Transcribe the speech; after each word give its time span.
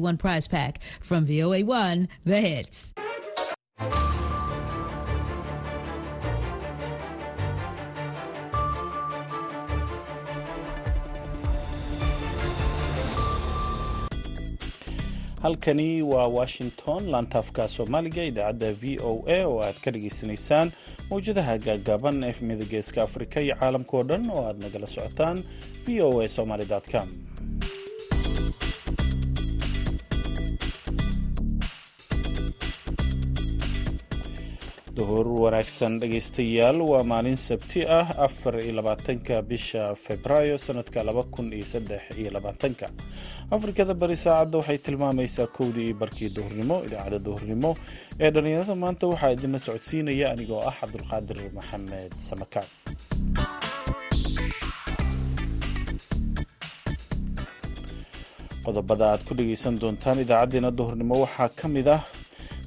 One 0.00 0.16
prize 0.16 0.48
pack 0.48 0.80
from 1.00 1.26
VOA1, 1.26 2.08
The 2.24 2.40
Hits. 2.40 2.92
halkani 15.42 16.02
waa 16.02 16.26
washington 16.26 17.02
laantaafka 17.10 17.68
soomaaliga 17.68 18.22
idaacadda 18.30 18.72
v 18.80 18.98
o 19.10 19.24
a 19.26 19.38
oo 19.48 19.56
aad 19.66 19.78
ka 19.84 19.90
dhageysanaysaan 19.94 20.68
mawjadaha 21.10 21.54
gaagaaban 21.66 22.24
efmida 22.30 22.64
geeska 22.72 23.02
afrika 23.06 23.40
iyo 23.44 23.54
caalamka 23.60 23.92
oo 23.98 24.02
dhan 24.10 24.24
oo 24.34 24.42
aad 24.48 24.58
nagala 24.64 24.86
socotaan 24.86 25.38
v 25.86 26.02
o 26.06 26.20
a 26.24 26.28
somaly 26.36 26.66
com 26.92 27.08
duhur 34.98 35.26
wanaagsan 35.42 35.94
dhegaystayaal 36.02 36.78
waa 36.90 37.02
maalin 37.12 37.36
sabti 37.48 37.80
ah 37.98 38.08
afar 38.26 38.54
iyo 38.64 38.72
labaatanka 38.78 39.34
bisha 39.50 39.82
februaayo 40.04 40.56
sanadka 40.66 41.00
laba 41.08 41.22
kun 41.34 41.46
iyo 41.58 41.66
saddex 41.72 42.02
iyo 42.20 42.30
labaatanka. 42.36 42.86
Afrikada 43.56 43.94
bari 44.02 44.16
saacadda 44.24 44.58
waxay 44.60 44.78
tilmaamaysaa 44.86 45.46
kowdii 45.58 45.86
iyo 45.88 45.96
barkii 46.02 46.30
duhurnimo 46.36 46.76
idaacadda 46.86 47.18
duhurnimo 47.28 47.70
ee 48.24 48.30
dhallinyarada 48.34 48.74
maanta 48.84 49.04
waxaa 49.12 49.32
idinla 49.36 49.58
socodsiinaya 49.66 50.26
anigoo 50.34 50.60
ah 50.70 50.74
cabdulqaadir 50.80 51.38
maxamed 51.58 52.12
samakaan 52.28 52.68
qodobada 58.64 59.04
aad 59.12 59.22
ku 59.28 59.32
dhegaysan 59.38 59.74
doontaan 59.82 60.18
idaacadeena 60.24 60.70
duhurnimo 60.78 61.14
waxaa 61.24 61.48
ka 61.60 61.66
mid 61.74 61.86
ah 61.96 62.02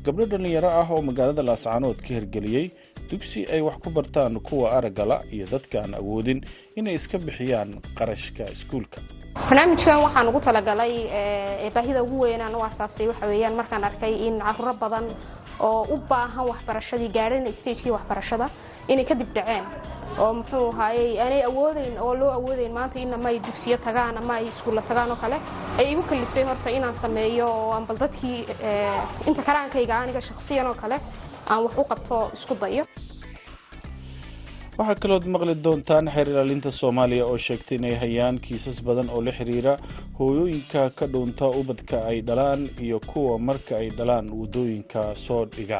gabdho 0.06 0.26
dhallinyaro 0.32 0.70
ah 0.82 0.88
oo 0.94 1.02
magaalada 1.10 1.44
laascaanood 1.50 1.98
ka 2.06 2.12
hirgeliyey 2.18 2.66
dugsi 3.12 3.40
ay 3.56 3.62
wax 3.68 3.78
ku 3.84 3.90
bartaan 3.98 4.40
kuwa 4.48 4.68
aragala 4.78 5.18
iyo 5.36 5.46
dadka 5.54 5.78
aan 5.84 5.94
awoodin 6.02 6.40
inay 6.80 6.96
iska 7.00 7.18
bixiyaan 7.18 7.72
qarashka 7.98 8.44
iskuulka. 8.56 9.00
Barnaamijkan 9.50 9.98
waxaan 10.06 10.28
ugu 10.30 10.40
talagalay 10.48 10.94
baahida 11.76 12.04
ugu 12.06 12.18
weynaan 12.26 12.56
u 12.56 12.62
asaasay 12.70 13.08
waxa 13.12 13.26
weeyaan 13.32 13.56
markaan 13.60 13.84
arkay 13.90 14.14
in 14.28 14.36
caruuro 14.46 14.74
badan 14.84 15.06
oo 15.60 15.82
u 15.94 15.98
baahan 16.10 16.46
waxbarashadii 16.52 17.10
gaadhana 17.18 17.52
stagekii 17.52 17.92
waxbarashada 17.92 18.50
inay 18.88 19.06
kadib 19.06 19.30
dhaceen. 19.36 19.66
Oo 20.20 20.34
muxuu 20.34 20.70
ahaayey 20.70 21.20
aanay 21.22 21.42
awoodeyn 21.50 21.98
oo 22.00 22.14
loo 22.16 22.32
awoodeyn 22.38 22.74
maanta 22.74 23.00
in 23.00 23.14
ama 23.14 23.30
ay 23.30 23.40
dugsiyo 23.40 23.78
tagaan 23.78 24.18
ama 24.18 24.34
ay 24.34 24.48
iskuulla 24.48 24.82
tagaan 24.82 25.12
oo 25.12 25.16
kale 25.24 25.38
ay 25.80 25.92
igu 25.92 26.04
kaliftay 26.04 26.44
horta 26.44 26.70
inaan 26.70 26.94
sameeyo 26.96 27.48
oo 27.48 27.72
aan 27.74 27.86
bal 27.88 27.98
dadkii 27.98 28.46
inta 29.28 29.42
karaankayga 29.44 29.96
aniga 30.00 30.22
shakhsiyan 30.22 30.68
oo 30.68 30.74
kale 30.76 30.98
aan 31.50 31.64
wax 31.64 31.74
u 31.78 31.84
qabto 31.84 32.30
isku 32.34 32.56
dayo 32.62 32.86
waxaa 34.78 35.00
kalood 35.04 35.26
maqli 35.34 35.54
doontaan 35.66 36.06
xeer 36.14 36.28
ilaalinta 36.32 36.70
soomaaliya 36.80 37.26
oo 37.32 37.38
sheegtay 37.46 37.78
inay 37.80 37.96
hayaan 38.04 38.38
kiisas 38.46 38.78
badan 38.88 39.10
oo 39.16 39.22
la 39.28 39.32
xiriira 39.38 39.74
hooyooyinka 40.20 40.82
ka 40.98 41.06
dhuunta 41.14 41.46
ubadka 41.62 41.98
ay 42.10 42.18
dhalaan 42.28 42.62
iyo 42.86 42.98
kuwa 43.12 43.36
marka 43.48 43.74
ay 43.82 43.88
dhalaan 43.98 44.26
waddooyinka 44.40 45.02
soo 45.26 45.44
dhiga. 45.56 45.80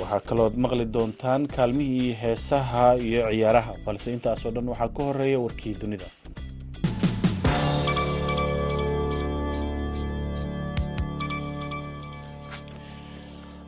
Waxaa 0.00 0.20
kalood 0.28 0.54
maqli 0.64 0.84
doontaan 0.94 1.42
kaalmihii 1.56 2.12
heesaha 2.22 2.86
iyo 3.08 3.22
ciyaaraha 3.30 3.72
balse 3.86 4.08
intaasoo 4.16 4.50
dhan 4.54 4.68
waxaa 4.72 4.88
ka 4.96 5.02
horreeya 5.08 5.38
warkii 5.44 5.74
dunida 5.80 6.06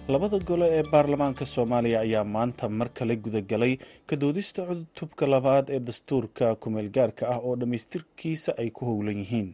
labada 0.09 0.39
gole 0.39 0.67
ee 0.79 0.83
baarlamaanka 0.93 1.47
soomaaliya 1.47 2.01
ayaa 2.01 2.25
maanta 2.25 2.69
mar 2.69 2.89
kale 2.99 3.17
gudagalay 3.17 3.77
ka 4.07 4.17
doodista 4.17 4.67
cutubka 4.67 5.27
labaad 5.27 5.67
ee 5.71 5.81
dastuurka 5.81 6.55
kumeel 6.63 6.89
gaarka 6.97 7.29
ah 7.29 7.39
oo 7.47 7.57
dhammaystirkiisa 7.57 8.53
ay 8.59 8.71
ku 8.71 8.85
howlan 8.85 9.19
yihiin. 9.23 9.49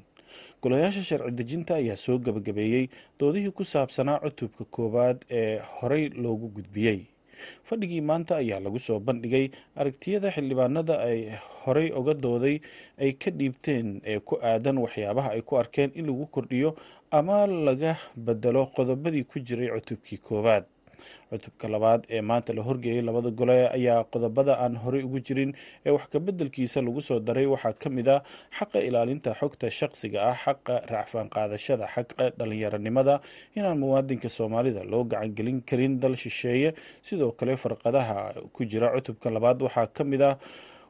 Golayaasha 0.63 1.03
sharci 1.09 1.31
dejinta 1.39 1.75
ayaa 1.81 1.97
soo 1.97 2.19
gebagabeeyey 2.19 2.89
doodihii 3.21 3.51
ku 3.59 3.65
saabsanaa 3.65 4.19
cutubka 4.25 4.65
koowaad 4.65 5.19
ee 5.31 5.59
horey 5.75 6.09
loogu 6.09 6.49
gudbiyey 6.57 6.99
fadhigii 7.69 8.01
maanta 8.11 8.37
ayaa 8.43 8.61
lagu 8.61 8.79
soo 8.79 8.99
bandhigay 9.09 9.47
aragtiyada 9.81 10.31
xildhibaanada 10.37 10.95
ay 11.09 11.21
horey 11.65 11.89
oga 12.01 12.15
dooday 12.15 12.57
ay 13.03 13.13
ka 13.23 13.31
dhiibteen 13.39 14.01
ee 14.13 14.19
ku 14.29 14.35
aadan 14.51 14.79
waxyaabaha 14.85 15.31
ay 15.37 15.43
ku 15.43 15.55
arkeen 15.63 15.91
in 15.95 16.07
lagu 16.07 16.27
kordhiyo 16.27 16.71
ama 17.11 17.47
laga 17.47 17.93
bedelo 18.17 18.67
qodobadii 18.77 19.25
ku 19.31 19.39
jiray 19.49 19.71
cutubkii 19.77 20.19
koowaad 20.29 20.65
cutubka 21.31 21.67
labaad 21.75 22.03
ee 22.17 22.21
maanta 22.31 22.53
la 22.59 22.63
horgeeyay 22.69 23.03
labada 23.09 23.31
gole 23.41 23.59
ayaa 23.79 24.05
qodobada 24.13 24.53
aan 24.65 24.75
horey 24.85 25.03
ugu 25.09 25.21
jirin 25.27 25.53
ee 25.87 25.91
wax 25.97 26.05
kabeddelkiisa 26.15 26.83
lagu 26.87 27.03
soo 27.09 27.21
daray. 27.21 27.47
Waxaa 27.55 27.73
ka 27.83 27.89
mid 27.91 28.09
ah 28.09 28.21
xaqa 28.59 28.79
ilaalinta 28.89 29.31
xogta 29.41 29.67
shaqsiga 29.79 30.21
ah 30.31 30.37
xaqa 30.45 30.75
raacfaan 30.93 31.29
qaadashada 31.37 31.87
xaqa 31.95 32.25
dhalinyaronimada 32.39 33.15
inaan 33.59 33.79
muwaadinka 33.83 34.29
soomaalida 34.39 34.85
loo 34.93 35.05
gacangelin 35.13 35.61
karin 35.69 35.95
dal 36.03 36.17
shisheeye. 36.25 36.75
Sidoo 37.09 37.33
kale 37.39 37.55
farqadaha 37.65 38.19
ku 38.57 38.65
jira 38.71 38.89
cutubka 38.97 39.31
labaad 39.37 39.59
waxaa 39.67 39.87
ka 39.97 40.05
mid 40.13 40.23
ah 40.31 40.35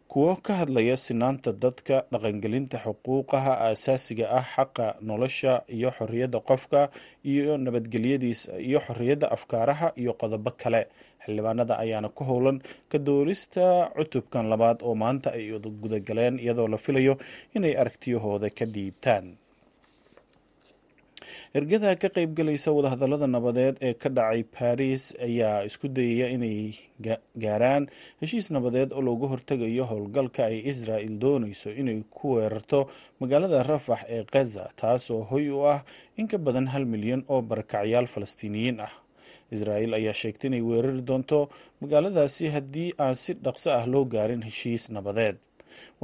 kuwo 0.09 0.37
ka 0.47 0.53
hadlaya 0.61 0.97
sinaanta 0.97 1.53
dadka 1.53 1.97
dhaqangelinta 2.13 2.77
xuquuqaha 2.85 3.53
aasaasiga 3.69 4.27
ah 4.39 4.45
xaqa 4.55 4.87
nolosha 5.09 5.53
iyo 5.77 5.91
xorriyadda 5.99 6.39
qofka 6.49 6.81
iyo 7.33 7.53
nabadgelyadiisa 7.65 8.51
iyo 8.69 8.79
xorriyadda 8.87 9.27
afkaaraha 9.37 9.89
iyo 10.03 10.13
qodobo 10.21 10.51
kale. 10.63 10.83
Xildhibaanada 11.23 11.75
ayaana 11.85 12.09
ku 12.09 12.23
howlan 12.31 12.59
ka 12.91 12.99
doolista 12.99 13.91
cutubkan 13.97 14.45
labaad 14.53 14.79
oo 14.89 14.95
maanta 15.03 15.29
ay 15.37 15.45
gudagaleen 15.83 16.39
iyadoo 16.45 16.69
la 16.73 16.79
filayo 16.85 17.15
inay 17.57 17.75
aragtiyahooda 17.83 18.49
ka 18.59 18.65
dhiibtaan 18.75 19.27
ergada 21.59 21.91
ka 22.03 22.09
qaybgalaysa 22.17 22.69
wadahadallada 22.77 23.27
nabadeed 23.37 23.77
ee 23.89 23.95
ka 24.03 24.09
dhacay 24.19 24.43
baris 24.57 25.03
ayaa 25.29 25.57
isku 25.69 25.87
dayaya 25.99 26.27
inay 26.37 26.59
gaaraan 27.45 27.85
heshiis 28.23 28.47
nabadeed 28.57 28.91
oo 28.97 29.03
looga 29.09 29.27
hortegayo 29.33 29.85
howlgalka 29.91 30.43
ay 30.51 30.57
israel 30.73 31.13
doonayso 31.25 31.71
inay 31.81 31.99
ku 32.17 32.27
weerarto 32.37 32.81
magaalada 33.21 33.63
rafax 33.71 34.01
ee 34.17 34.23
khaza 34.33 34.65
taasoo 34.81 35.23
hoy 35.31 35.47
u 35.57 35.61
ah 35.75 35.81
in 36.21 36.27
ka 36.33 36.39
badan 36.47 36.67
hal 36.73 36.85
milyan 36.95 37.23
oo 37.33 37.41
barakacyaal 37.51 38.07
falastiiniyiin 38.15 38.81
ah. 38.89 38.93
Israel 39.57 39.91
ayaa 39.99 40.13
sheegtay 40.21 40.49
inay 40.51 40.63
weerari 40.69 41.03
doonto 41.11 41.39
magaaladaasi 41.83 42.45
haddii 42.55 42.89
aan 43.05 43.15
si 43.23 43.33
dhaqso 43.45 43.69
ah 43.79 43.85
loo 43.93 44.05
gaarin 44.15 44.43
heshiis 44.49 44.85
nabadeed 44.97 45.37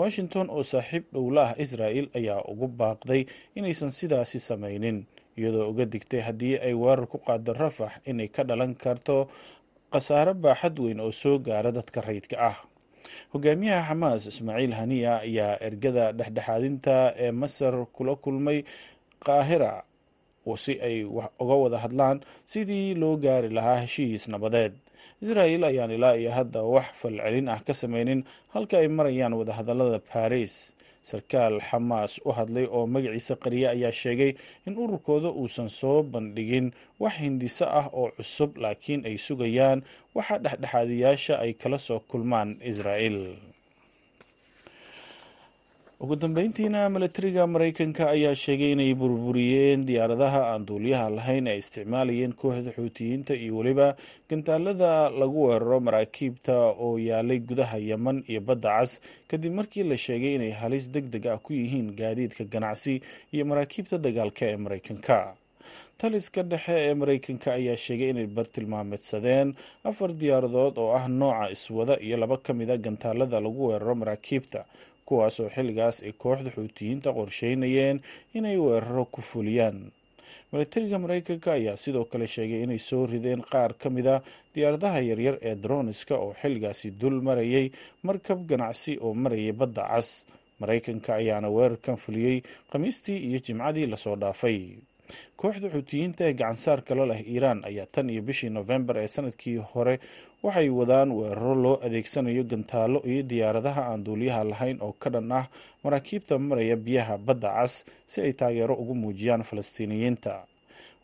washington 0.00 0.46
oo 0.56 0.62
saaxiib 0.72 1.04
dhowla 1.14 1.42
ah 1.48 1.54
israel 1.64 2.06
ayaa 2.18 2.40
ugu 2.52 2.66
baaqday 2.80 3.22
inaysan 3.58 3.90
sidaasi 3.98 4.38
samaynin 4.48 4.98
iyadoo 5.38 5.66
uga 5.72 5.84
digtay 5.92 6.20
haddii 6.26 6.54
ay 6.66 6.74
weerar 6.82 7.06
ku 7.12 7.18
qaado 7.26 7.52
rafax 7.62 7.92
inay 8.10 8.28
ka 8.36 8.42
dhalan 8.48 8.72
karto 8.82 9.16
khasaare 9.92 10.32
baaxad 10.44 10.76
weyn 10.84 11.00
oo 11.04 11.12
soo 11.22 11.36
gaara 11.46 11.70
dadka 11.78 11.98
rayidka 12.08 12.36
ah. 12.50 12.58
Hogaamiyaha 13.32 13.82
xamaas 13.88 14.22
ismaaciil 14.30 14.72
haniya 14.80 15.12
ayaa 15.26 15.52
ergada 15.68 16.04
dhexdhexaadinta 16.18 16.96
ee 17.24 17.30
masar 17.40 17.74
kula 17.96 18.14
kulmay 18.24 18.58
qaahira 19.26 19.72
si 20.64 20.72
ay 20.88 20.96
uga 21.42 21.54
wada 21.62 21.78
hadlaan 21.84 22.18
sidii 22.52 22.94
loo 23.00 23.14
gaari 23.24 23.48
lahaa 23.56 23.76
heshiis 23.84 24.24
nabadeed 24.32 24.74
israel 25.24 25.62
ayaan 25.70 25.90
ilaa 25.96 26.14
iyo 26.20 26.30
hadda 26.38 26.60
wax 26.74 26.86
falcelin 27.00 27.48
ah 27.54 27.60
ka 27.66 27.74
sameynin 27.82 28.20
halka 28.54 28.76
ay 28.82 28.88
marayaan 28.98 29.34
wadahadallada 29.40 30.00
baris 30.12 30.54
sarkaal 31.10 31.60
xamaas 31.68 32.12
u 32.24 32.30
hadlay 32.38 32.66
oo 32.76 32.86
magaciisa 32.94 33.34
qariye 33.44 33.66
ayaa 33.76 33.92
sheegay 34.02 34.32
in 34.66 34.72
ururkooda 34.82 35.28
uusan 35.40 35.68
soo 35.80 35.98
bandhigin 36.12 36.66
wax 37.02 37.14
hindiso 37.24 37.66
ah 37.80 37.86
oo 38.00 38.08
cusub 38.16 38.50
laakiin 38.62 39.00
ay 39.10 39.16
sugayaan 39.26 39.78
waxa 40.16 40.36
dhexdhexaadiyaasha 40.44 41.34
ay 41.44 41.52
kala 41.62 41.78
soo 41.88 42.00
kulmaan 42.10 42.50
israel 42.70 43.18
ugu 46.00 46.16
dambeyntiina 46.16 46.80
milatariga 46.94 47.46
mareykanka 47.46 48.04
ayaa 48.14 48.34
sheegay 48.44 48.72
inay 48.74 48.92
burburiyeen 49.00 49.80
diyaaradaha 49.88 50.40
aan 50.52 50.66
duuliyaha 50.68 51.08
lahayn 51.16 51.46
ay 51.52 51.58
isticmaalayeen 51.62 52.32
kooxda 52.40 52.70
xuutiyiinta 52.78 53.34
iyo 53.44 53.52
weliba 53.58 53.88
gantaalada 54.30 54.92
lagu 55.20 55.40
weeraro 55.48 55.78
maraakiibta 55.86 56.54
oo 56.86 56.98
yaalay 57.08 57.38
gudaha 57.48 57.78
yeman 57.90 58.18
iyo 58.30 58.40
badda 58.48 58.68
cas. 58.78 59.00
Kadib 59.30 59.52
markii 59.58 59.84
la 59.90 59.96
sheegay 60.06 60.34
inay 60.38 60.50
halis 60.60 60.84
deg 60.94 61.06
deg 61.14 61.24
ah 61.26 61.38
ku 61.38 61.50
yihiin 61.60 61.88
gaadiidka 62.00 62.44
ganacsi 62.54 62.94
iyo 63.34 63.44
maraakiibta 63.50 63.96
dagaalka 64.06 64.42
ee 64.52 64.56
mareykanka 64.64 65.18
taliska 66.00 66.42
dhexe 66.42 66.74
ee 66.90 66.94
mareykanka 67.00 67.48
ayaa 67.58 67.76
sheegay 67.86 68.10
inay 68.12 68.26
bartilmaameedsadeen 68.36 69.48
afar 69.90 70.10
diyaaradood 70.22 70.74
oo 70.84 70.90
ah 70.98 71.06
nooca 71.20 71.46
iswada 71.56 71.94
iyo 72.06 72.16
laba 72.22 72.36
ka 72.46 72.52
mid 72.60 72.70
a 72.70 72.76
gantaalada 72.86 73.40
lagu 73.46 73.62
weeraro 73.70 73.94
maraakiibta 74.02 74.60
kuwaas 75.08 75.36
oo 75.42 75.48
xilligaas 75.54 75.96
ay 76.06 76.12
kooxda 76.22 76.50
xuutiyiinta 76.56 77.08
qorsheynayeen 77.18 77.98
inay 78.38 78.56
weeraro 78.64 79.04
ku 79.14 79.20
fuliyaan. 79.30 79.78
Milatariga 80.52 80.98
mareykanka 81.04 81.48
ayaa 81.58 81.76
sidoo 81.84 82.04
kale 82.10 82.26
sheegay 82.34 82.62
inay 82.64 82.78
soo 82.88 83.02
rideen 83.12 83.42
qaar 83.52 83.72
ka 83.80 83.88
mid 83.96 84.06
a 84.06 84.16
diyaaradaha 84.54 85.00
yaryar 85.10 85.36
ee 85.48 85.54
droniska 85.64 86.14
oo 86.24 86.32
xilligaasi 86.40 86.88
dul 87.00 87.16
marayay 87.28 87.66
markab 88.06 88.40
ganacsi 88.50 88.92
oo 89.04 89.14
marayay 89.24 89.52
badda 89.60 89.82
cas. 89.92 90.08
Mareykanka 90.60 91.10
ayaana 91.20 91.48
weerarkan 91.56 91.96
fuliyey 92.04 92.36
khamiistii 92.70 93.18
iyo 93.28 93.38
jimcadii 93.46 93.86
la 93.92 93.96
soo 94.04 94.16
dhaafay 94.22 94.58
kooxda 95.40 95.68
xuutiyiinta 95.74 96.22
ee 96.28 96.32
gacansaarka 96.40 96.92
la 96.98 97.04
leh 97.10 97.20
iiraan 97.32 97.60
ayaa 97.70 97.86
tan 97.94 98.10
iyo 98.10 98.22
bishii 98.28 98.50
nofembar 98.56 98.96
ee 99.02 99.08
sannadkii 99.14 99.56
hore 99.70 99.94
waxay 100.44 100.68
wadaan 100.78 101.10
weeraro 101.18 101.54
loo 101.64 101.76
adeegsanayo 101.86 102.42
gantaalo 102.52 102.98
iyo 103.10 103.22
diyaaradaha 103.30 103.82
aan 103.90 104.04
duuliyaha 104.06 104.42
lahayn 104.52 104.78
oo 104.86 104.92
ka 105.02 105.08
dhan 105.14 105.32
ah 105.40 105.44
maraakiibta 105.84 106.38
maraya 106.38 106.76
biyaha 106.86 107.14
badda 107.26 107.48
cas 107.56 107.74
si 108.10 108.20
ay 108.26 108.32
taageero 108.32 108.74
ugu 108.82 108.94
muujiyaan 109.02 109.42
falastiiniyiinta. 109.50 110.34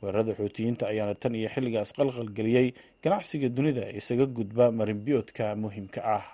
Weerarada 0.02 0.32
xuutiyiinta 0.40 0.84
ayaana 0.92 1.14
tan 1.22 1.34
iyo 1.40 1.48
xilligaas 1.54 1.90
qalqalgeliyey 1.98 2.66
ganacsiga 3.04 3.48
dunida 3.56 3.84
isaga 4.00 4.26
gudba 4.26 4.64
marinbiyoodka 4.78 5.44
muhiimka 5.62 6.00
ah. 6.16 6.24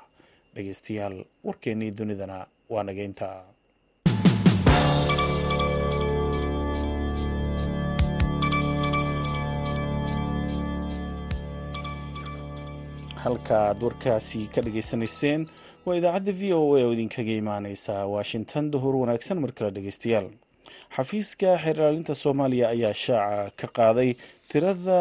Dhegeystayaal 0.55 1.17
warkeennii 1.47 1.91
dunidana 1.99 2.39
waa 2.73 2.83
nageynta 2.89 3.29
halka 13.27 13.57
aad 13.69 13.81
warkaasi 13.87 14.41
ka 14.55 14.61
dhageysanayseen 14.67 15.43
waa 15.87 15.97
idaacadda 15.99 16.33
v 16.41 16.53
o 16.59 16.61
a 16.79 16.83
oo 16.87 16.93
idinkaga 16.97 17.33
imaaneysa 17.43 17.95
washington. 18.07 18.71
Duhur 18.71 18.95
wanaagsan 19.03 19.39
mar 19.43 19.53
kale 19.59 19.71
dhegeystayaal 19.77 20.29
xafiiska 20.97 21.51
xeer 21.63 21.77
ilaalinta 21.77 22.15
soomaaliya 22.23 22.67
ayaa 22.75 22.95
shaaca 23.05 23.51
ka 23.61 23.67
qaaday 23.79 24.11
tirada 24.51 25.01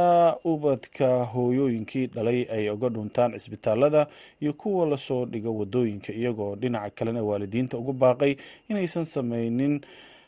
ubadka 0.52 1.08
hooyooyinkii 1.34 2.06
dhalay 2.16 2.40
ay 2.56 2.70
uga 2.70 2.90
dhuntaan 2.90 3.32
cisbitaalada 3.40 4.08
iyo 4.42 4.54
kuwa 4.54 4.86
la 4.92 4.98
soo 4.98 5.26
dhigo 5.26 5.52
waddooyinka 5.60 6.14
iyagoo 6.14 6.56
dhinaca 6.56 6.90
kalena 6.98 7.22
waalidiinta 7.24 7.78
ugu 7.78 7.94
baaqay 7.94 8.36
inaysan 8.70 9.04
sameynin 9.06 9.82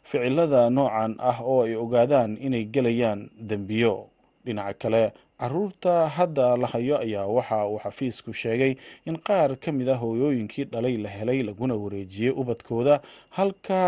ficilada 0.03 0.69
noocan 0.69 1.15
ah 1.19 1.39
oo 1.43 1.63
ay 1.65 1.75
ogaadaan 1.75 2.37
inay 2.41 2.63
gelayaan 2.65 3.29
dembiyo 3.49 3.93
dhinaca 4.47 4.73
kale 4.83 5.03
carruurta 5.41 5.93
hadda 6.17 6.47
la 6.61 6.67
hayo 6.73 6.95
ayaa 7.05 7.25
waxa 7.37 7.57
uu 7.71 7.79
xafiisku 7.83 8.31
sheegay 8.41 8.73
in 9.09 9.17
qaar 9.27 9.51
ka 9.63 9.69
mid 9.79 9.89
a 9.89 9.95
hooyooyinkii 10.03 10.65
dhalay 10.73 10.95
la 11.05 11.09
helay 11.17 11.39
laguna 11.49 11.75
wareejiyey 11.83 12.33
ubadkooda 12.41 12.95
halka 13.37 13.81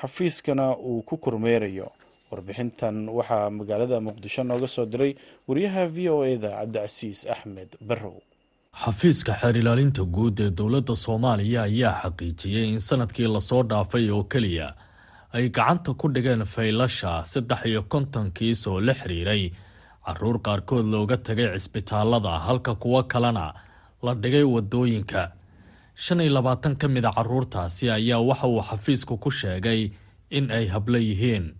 xafiiskana 0.00 0.76
uu 0.76 1.02
ku 1.02 1.16
kormeerayo. 1.16 1.90
Warbixintan 2.30 3.08
waxaa 3.08 3.50
magaalada 3.50 4.00
muqdisho 4.00 4.42
nooga 4.44 4.68
soo 4.68 4.86
diray 4.86 5.12
wariyaha 5.48 5.86
v 5.94 6.08
o 6.08 6.24
eda 6.24 6.50
cabdicasiis 6.58 7.26
axmed 7.34 7.70
barrow. 7.88 8.16
Xafiiska 8.84 9.32
xeer 9.40 9.56
ilaalinta 9.60 10.02
guud 10.16 10.40
ee 10.40 10.50
dowladda 10.50 10.96
soomaaliya 10.96 11.62
ayaa 11.68 12.00
xaqiijiyey 12.02 12.66
in 12.72 12.80
sannadkii 12.80 13.28
la 13.34 13.40
soo 13.40 13.62
dhaafay 13.62 14.10
oo 14.10 14.24
keliya 14.32 14.68
ay 15.36 15.48
gacanta 15.56 15.90
ku 16.00 16.06
dhigeen 16.14 16.44
faylasha 16.54 17.12
saddex 17.32 17.60
iyo 17.70 17.82
konton 17.92 18.30
kiis 18.36 18.66
oo 18.66 18.80
la 18.80 18.94
xiriiray. 19.00 19.44
Caruur 20.06 20.38
qaarkood 20.46 20.86
looga 20.92 21.16
tagay 21.26 21.48
cisbitaalada 21.54 22.32
halka 22.46 22.74
kuwo 22.82 23.02
kalena 23.12 23.46
la 24.04 24.12
dhigay 24.22 24.42
waddooyinka 24.54 25.22
shan 25.94 26.20
iyo 26.20 26.32
labaatan 26.36 26.74
ka 26.80 26.86
mid 26.88 27.04
a 27.04 27.12
caruurtaasi 27.16 27.90
ayaa 27.90 28.20
waxa 28.28 28.46
uu 28.48 28.62
xafiisku 28.68 29.14
ku 29.22 29.30
sheegay 29.30 29.90
in 30.36 30.50
ay 30.50 30.66
hablo 30.74 30.98
yihiin 30.98 31.54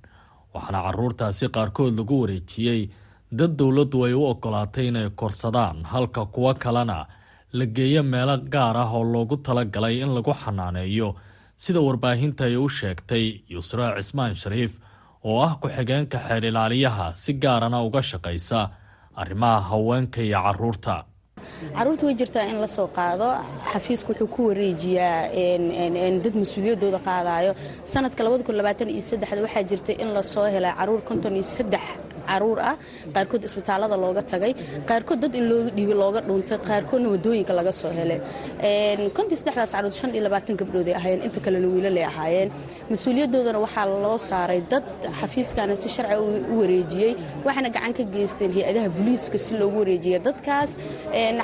waxaana 0.55 0.81
caruurtaasi 0.87 1.47
qaarkood 1.55 1.95
lagu 1.99 2.17
wareejiyey 2.23 2.91
dad 3.39 3.53
dowladdu 3.59 3.99
ay 4.07 4.15
u 4.19 4.23
ogolaatay 4.33 4.87
inay 4.91 5.09
korsadaan 5.21 5.85
halka 5.93 6.27
kuwo 6.35 6.53
kalena 6.63 6.99
la 7.59 7.65
geeyo 7.77 8.03
meelo 8.03 8.37
gaar 8.53 8.77
ah 8.77 8.91
oo 8.97 9.05
loogu 9.13 9.37
talagalay 9.47 10.03
in 10.03 10.11
lagu 10.17 10.33
xanaaneeyo 10.43 11.09
sida 11.65 11.81
warbaahinta 11.89 12.43
ay 12.51 12.57
u 12.65 12.69
sheegtay 12.79 13.25
yusra 13.55 13.87
cismaan 13.99 14.35
shariif 14.43 14.73
oo 15.31 15.39
ah 15.47 15.53
ku-xigeenka 15.63 16.19
xeer 16.29 16.45
ilaaliyaha 16.51 17.07
si 17.23 17.33
gaarana 17.45 17.79
uga 17.89 18.03
shaqaysa 18.11 18.61
arrimaha 19.23 19.61
haweenka 19.71 20.21
iyo 20.29 20.39
carruurta 20.47 20.97
carruurta 21.77 22.05
way 22.09 22.15
jirtaa 22.21 22.45
in 22.53 22.59
la 22.63 22.67
soo 22.77 22.87
qaado. 22.99 23.29
Xafiisku 23.73 24.11
wuxuu 24.13 24.29
ku 24.35 24.41
wareejiyaa 24.49 25.21
dad 26.25 26.35
mas'uuliyadooda 26.43 26.99
qaadayo 27.09 27.53
sanadka 27.93 28.23
waxaa 29.47 29.65
jirta 29.71 29.93
in 30.03 30.09
la 30.17 30.23
soo 30.33 30.47
helay 30.55 30.73
carruur 30.79 31.01
carruur 32.33 32.59
ah 32.71 32.75
qaarkood 33.15 33.43
isbitaalada 33.49 33.97
looga 34.05 34.23
tagay 34.33 34.53
qaarkood 34.91 35.19
dad 35.25 35.35
in 35.41 35.45
looga 35.51 35.71
dhiibi 35.77 35.95
looga 36.03 36.21
dhuuntay 36.29 36.59
qaarkoodna 36.71 37.09
waddooyinka 37.15 37.53
laga 37.59 37.73
soo 37.81 37.93
helay. 37.99 38.21
Gabdhooday 40.61 40.95
ahaayeen 40.99 41.23
inta 41.27 41.41
kalena 41.45 41.69
wiilalay 41.75 42.05
ahaayeen. 42.11 42.49
Mas'uuliyadoodana 42.91 43.59
waxaa 43.65 43.87
loo 44.05 44.17
saaray 44.29 44.61
dad 44.73 44.85
xafiiskana 45.21 45.75
si 45.83 45.89
sharci 45.95 46.17
u 46.53 46.55
wareejiyey 46.61 47.13
waxaana 47.47 47.69
gacan 47.77 47.93
ka 47.99 48.05
geysteen 48.15 48.51
hay'adaha 48.57 48.89
booliiska 48.97 49.39
si 49.45 49.53
loogu 49.61 49.79
wareejiya 49.83 50.19
dadkaas. 50.27 50.71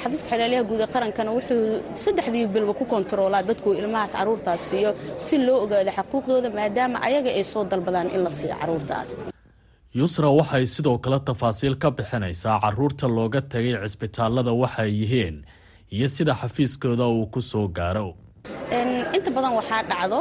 Xafiiska 0.02 0.29
xeelaalyaha 0.31 0.64
guud 0.70 0.81
ee 0.85 0.90
qarankana 0.94 1.31
wuxuu 1.38 1.62
saddexdii 2.05 2.46
bilba 2.55 2.73
ku 2.81 2.85
kontaroolaa 2.93 3.43
dadku 3.50 3.69
ilmahaas 3.81 4.12
caruurtaas 4.19 4.61
siiyo 4.70 4.90
si 5.25 5.35
loo 5.46 5.58
ogaado 5.64 5.90
xaquuqdooda 5.99 6.49
maadaama 6.58 6.99
ayaga 7.08 7.31
ay 7.38 7.44
soo 7.52 7.64
dalbadaan 7.73 8.08
in 8.14 8.20
la 8.26 8.31
siiyo 8.38 8.55
caruurtaas 8.61 9.08
yusra 9.94 10.29
waxay 10.38 10.67
sidoo 10.67 10.99
kale 10.99 11.19
tafaasiil 11.20 11.76
ka 11.82 11.90
bixinaysaa 11.90 12.61
carruurta 12.61 13.08
looga 13.08 13.40
tagay 13.40 13.75
cisbitaalada 13.82 14.52
waxay 14.52 14.90
yihiin 15.00 15.37
iyo 15.93 16.08
sida 16.08 16.35
xafiiskooda 16.40 17.06
uu 17.06 17.26
ku 17.26 17.40
soo 17.43 17.69
gaaro 17.69 18.14
inta 18.70 19.31
badan 19.32 19.53
waxaa 19.56 19.82
dhacdo 19.91 20.20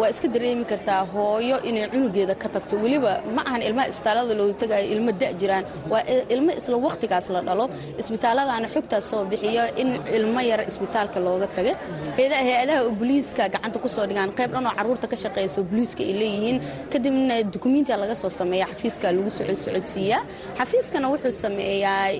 waa 0.00 0.08
iska 0.12 0.28
dareemi 0.28 0.64
kartaa 0.64 1.04
hooyo 1.12 1.56
inay 1.68 1.88
cunugeeda 1.88 2.34
ka 2.34 2.48
tagto. 2.48 2.76
Weliba 2.76 3.22
ma 3.34 3.42
ahan 3.48 3.62
ilmaha 3.62 3.88
isbitaalada 3.88 4.34
looga 4.34 4.54
tagayo 4.60 4.84
ilmo 4.94 5.12
da 5.20 5.32
jiraan. 5.40 5.64
Waa 5.90 6.02
ilmo 6.34 6.50
isla 6.52 6.76
wakhtigaas 6.76 7.26
la 7.34 7.40
dhalo. 7.40 7.64
Isbitaaladaana 8.00 8.68
xogtaas 8.74 9.04
soo 9.10 9.24
bixiyo 9.24 9.64
in 9.80 9.88
ilmo 10.16 10.40
yar 10.40 10.60
isbitaalka 10.70 11.18
looga 11.26 11.46
taga 11.56 11.72
hay'adaha 12.16 12.80
oo 12.84 12.92
boliiska 13.00 13.48
gacanta 13.48 13.78
ku 13.82 13.88
soo 13.88 14.04
dhigaan 14.06 14.30
qayb 14.38 14.50
dhan 14.54 14.66
oo 14.66 14.74
carruurta 14.78 15.06
ka 15.12 15.16
shaqeysa 15.16 15.62
boliiska 15.70 16.02
ay 16.04 16.12
leeyihiin. 16.20 16.58
Kadibna 16.92 17.34
dukumiintia 17.52 17.96
laga 17.96 18.14
soo 18.14 18.28
sameeya 18.28 18.66
xafiiska 18.72 19.06
lagu 19.16 19.30
socodsiiyaa 19.30 20.20
xafiiskana 20.58 21.06
wuxuu 21.12 21.32
sameeyaa 21.32 22.12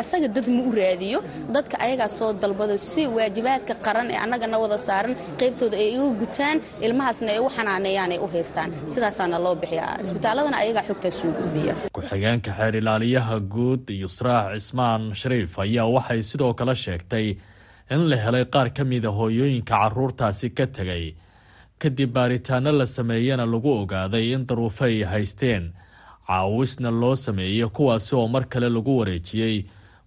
asaga 0.00 0.28
dad 0.28 0.46
ma 0.56 0.62
u 0.68 0.72
raadiyo. 0.74 1.18
Dadka 1.54 1.76
ayagaa 1.84 2.08
soo 2.18 2.32
dalbado 2.42 2.74
si 2.76 3.06
waajibaadka 3.16 3.74
qaran 3.84 4.10
ee 4.10 4.18
annagana 4.24 4.56
wada 4.62 4.78
saaran 5.04 5.16
qaybtooda 5.40 5.76
ay 5.76 5.88
iga 5.94 6.08
gutaan 6.20 6.58
ilmahaasna 6.84 7.30
ay 7.32 7.38
u 7.40 7.48
xanaaneeyaan 7.56 8.12
ay 8.14 8.18
u 8.18 8.26
haystaan. 8.32 8.70
Sidaasaana 8.92 9.38
loo 9.44 9.54
bixiyaa 9.60 9.98
isbitaaladana 10.04 10.56
ayagaa 10.62 10.82
xogtaas 10.88 11.16
soo 11.20 11.30
gudbiya 11.38 11.74
ku-xigeenka 11.94 12.50
xeer 12.58 12.74
ilaaliyaha 12.80 13.36
guud 13.54 13.84
yusraax 14.02 14.52
cismaan 14.54 15.02
shariif 15.20 15.58
ayaa 15.58 15.86
waxay 15.96 16.22
sidoo 16.22 16.54
kale 16.54 16.74
sheegtay 16.84 17.26
in 17.94 18.02
la 18.10 18.16
helay 18.24 18.44
qaar 18.54 18.68
ka 18.76 18.84
mida 18.84 19.10
hooyooyinka 19.18 19.74
caruurtaasi 19.82 20.48
ka 20.56 20.66
tegay. 20.66 21.14
Kadib 21.78 22.10
baaritaano 22.16 22.72
la 22.72 22.86
sameeyana 22.86 23.44
lagu 23.46 23.70
ogaaday 23.82 24.32
in 24.34 24.46
daruufo 24.48 24.84
ay 24.84 25.02
haysteen. 25.12 25.64
Caawisna 26.28 26.90
loo 27.00 27.16
sameeyey 27.16 27.68
kuwaasi 27.76 28.14
oo 28.16 28.28
mar 28.28 28.44
kale 28.52 28.68
lagu 28.68 28.98
wareejiyey. 28.98 29.56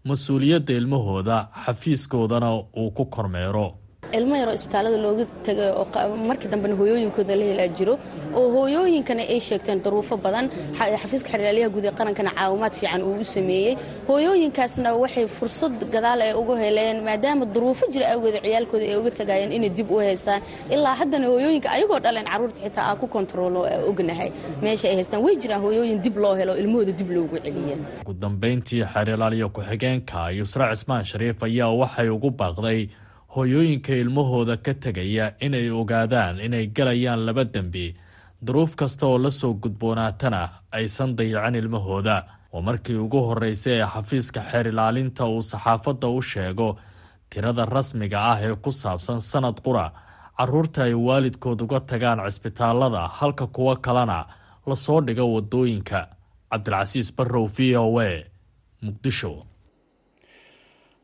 Mas'uuliyadda 0.08 0.74
ilmahooda 0.74 1.38
xafiiskoodana 1.66 2.50
uu 2.82 2.92
ku 2.92 3.06
kormeero 3.06 3.68
ilmo 4.17 4.35
yaroo 4.35 4.53
isbitaalada 4.59 4.97
looga 5.05 5.25
tagay 5.43 5.69
oo 5.81 5.85
markii 6.29 6.49
dambena 6.53 6.75
hooyooyinkooda 6.79 7.35
la 7.35 7.45
helaa 7.51 7.67
jiro 7.77 7.93
oo 8.39 8.47
hooyooyinkana 8.55 9.23
ay 9.33 9.39
sheegteen 9.39 9.81
daruufo 9.83 10.17
badan. 10.17 10.49
Xafiiska 11.01 11.29
xeraalyaha 11.33 11.69
guud 11.73 11.85
ee 11.85 11.91
qarankana 11.99 12.31
caawimaad 12.37 12.73
fiican 12.79 13.03
uu 13.03 13.15
u 13.21 13.25
sameeyey. 13.25 13.75
Hooyooyinkaasna 14.07 14.89
waxay 15.01 15.27
fursad 15.27 15.75
gadaal 15.93 16.21
ay 16.21 16.33
uga 16.41 16.55
heleen 16.63 17.03
maadaama 17.07 17.45
duruufo 17.45 17.85
jira 17.93 18.07
awgeeda 18.13 18.39
ciyaalkooda 18.45 18.85
ay 18.91 18.95
uga 19.01 19.11
tagayeen 19.19 19.51
inay 19.57 19.69
dib 19.69 19.91
u 19.91 19.97
haystaan. 19.99 20.41
Ilaa 20.73 20.95
haddana 21.01 21.27
hooyooyinka 21.31 21.69
ayagoo 21.75 21.99
dhaleen 22.05 22.25
carruurta 22.31 22.61
xitaa 22.65 22.85
aa 22.91 22.95
ku 22.95 23.07
kontaroolo 23.07 23.61
ognahay. 23.89 24.29
Meesha 24.61 24.87
ay 24.89 24.95
haystaan 24.99 25.23
way 25.25 25.35
jiraan 25.35 25.61
hooyooyin 25.61 26.01
dib 26.03 26.17
loo 26.17 26.35
helo 26.35 26.55
ilmahooda 26.61 26.91
dib 26.99 27.09
loogu 27.11 27.37
celiya 27.45 27.75
ugu 28.01 28.13
dambeyntii 28.23 28.83
xeerilaaliya 28.93 29.47
ku-xigeenka 29.55 30.31
yusra 30.39 30.65
cismaan 30.75 31.03
shariif 31.11 31.43
ayaa 31.43 31.69
waxay 31.81 32.09
ugu 32.09 32.29
baaqday 32.41 32.79
hooyooyinka 33.36 33.93
ilmahooda 33.93 34.57
ka 34.57 34.74
tegaya 34.74 35.25
inay 35.46 35.69
ogaadaan 35.72 36.39
inay 36.39 36.67
galayaan 36.67 37.25
laba 37.25 37.43
dembi 37.53 37.96
duruuf 38.46 38.75
kasta 38.75 39.05
oo 39.07 39.17
la 39.24 39.31
soo 39.31 39.53
gudboonaatana 39.53 40.41
aysan 40.72 41.15
dayacin 41.17 41.55
ilmahooda. 41.55 42.17
Oo 42.53 42.62
markii 42.62 42.96
ugu 42.96 43.19
horreysay 43.27 43.74
ee 43.81 43.86
xafiiska 43.93 44.41
xeer 44.51 44.67
ilaalinta 44.67 45.25
uu 45.25 45.41
saxaafadda 45.41 46.07
u 46.07 46.22
sheego 46.22 46.77
tirada 47.29 47.65
rasmiga 47.65 48.19
ah 48.31 48.39
ee 48.41 48.55
ku 48.55 48.72
saabsan 48.72 49.22
sanad 49.22 49.57
qura. 49.65 49.91
Caruurta 50.38 50.84
ay 50.84 50.93
waalidkood 50.93 51.62
uga 51.62 51.79
tagaan 51.79 52.19
cisbitaalada 52.25 53.01
halka 53.17 53.48
kuwo 53.48 53.75
kalena 53.75 54.19
la 54.67 54.75
soo 54.75 55.01
dhigo 55.01 55.25
waddooyinka 55.34 56.00
cabdilcasiis 56.51 57.10
barrow 57.17 57.48
v 57.55 57.75
o 57.77 58.00
a 58.00 58.10
muqdisho 58.86 59.31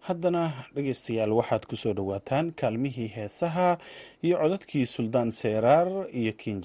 haddana 0.08 0.44
dhegaystayaal 0.76 1.34
waxaad 1.40 1.64
ku 1.70 1.76
soo 1.84 1.94
dhowaataan 2.00 2.46
kaalmihii 2.62 3.10
heesaha 3.18 3.68
iyo 4.26 4.36
codadkii 4.44 4.86
suldaan 4.96 5.30
seeraar 5.42 5.88
iyo 6.22 6.34
kiin 6.42 6.60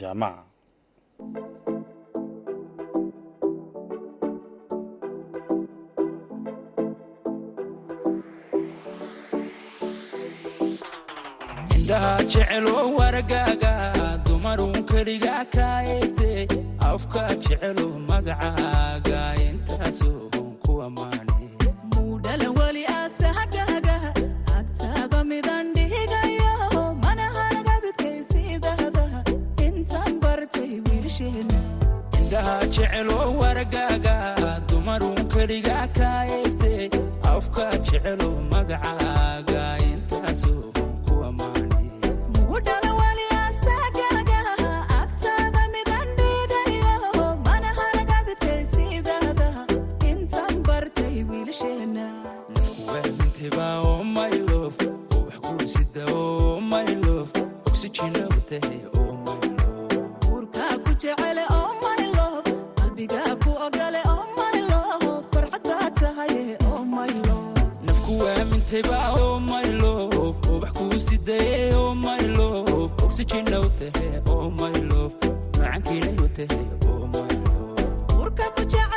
indhaha 33.00 33.26
jecelo 33.28 33.38
wargaaga 33.40 34.61
dumarun 34.69 35.17
keliga 35.33 35.88
ka 35.97 36.11
eegte 36.37 36.90
afka 37.33 37.67
jecelo 37.87 38.28
magacaaga 38.50 39.64
intaasoo 39.90 40.73
waamintaba 78.39 78.88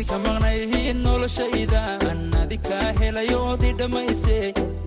inti 0.00 0.08
ka 0.10 0.18
maqnayhiin 0.24 0.98
noloshaydan 1.04 2.20
adi 2.40 2.56
kaa 2.68 2.88
helayoodii 3.00 3.74
dhammayse 3.80 4.36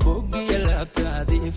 boggiya 0.04 0.58
laabtaadii 0.66 1.52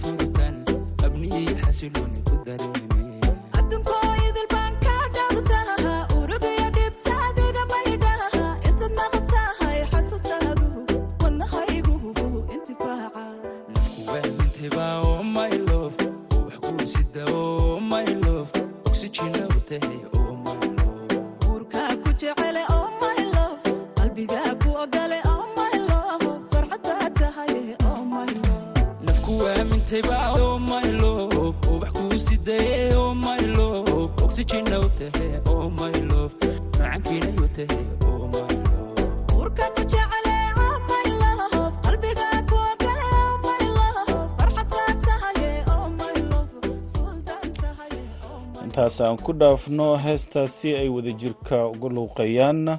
intaas 48.77 49.01
aan 49.01 49.17
ku 49.17 49.33
dhaafno 49.33 49.97
heestaasi 50.05 50.77
ay 50.77 50.89
wadajirka 50.97 51.59
uga 51.75 51.89
luuqeeyaan 51.97 52.79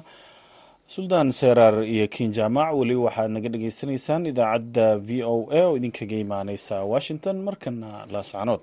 suldaan 0.86 1.32
seeraar 1.32 1.82
iyo 1.94 2.06
kiin 2.14 2.30
jaamac 2.38 2.70
weli 2.78 2.94
waxaad 2.94 3.30
naga 3.34 3.48
dhagaysanaysaan 3.54 4.26
idaacadda 4.30 4.86
v 5.06 5.22
o 5.26 5.50
a 5.50 5.60
oo 5.66 5.76
idinkaga 5.76 6.16
imaaneysa 6.24 6.84
washington. 6.92 7.36
Markana 7.42 8.06
laascanood 8.12 8.60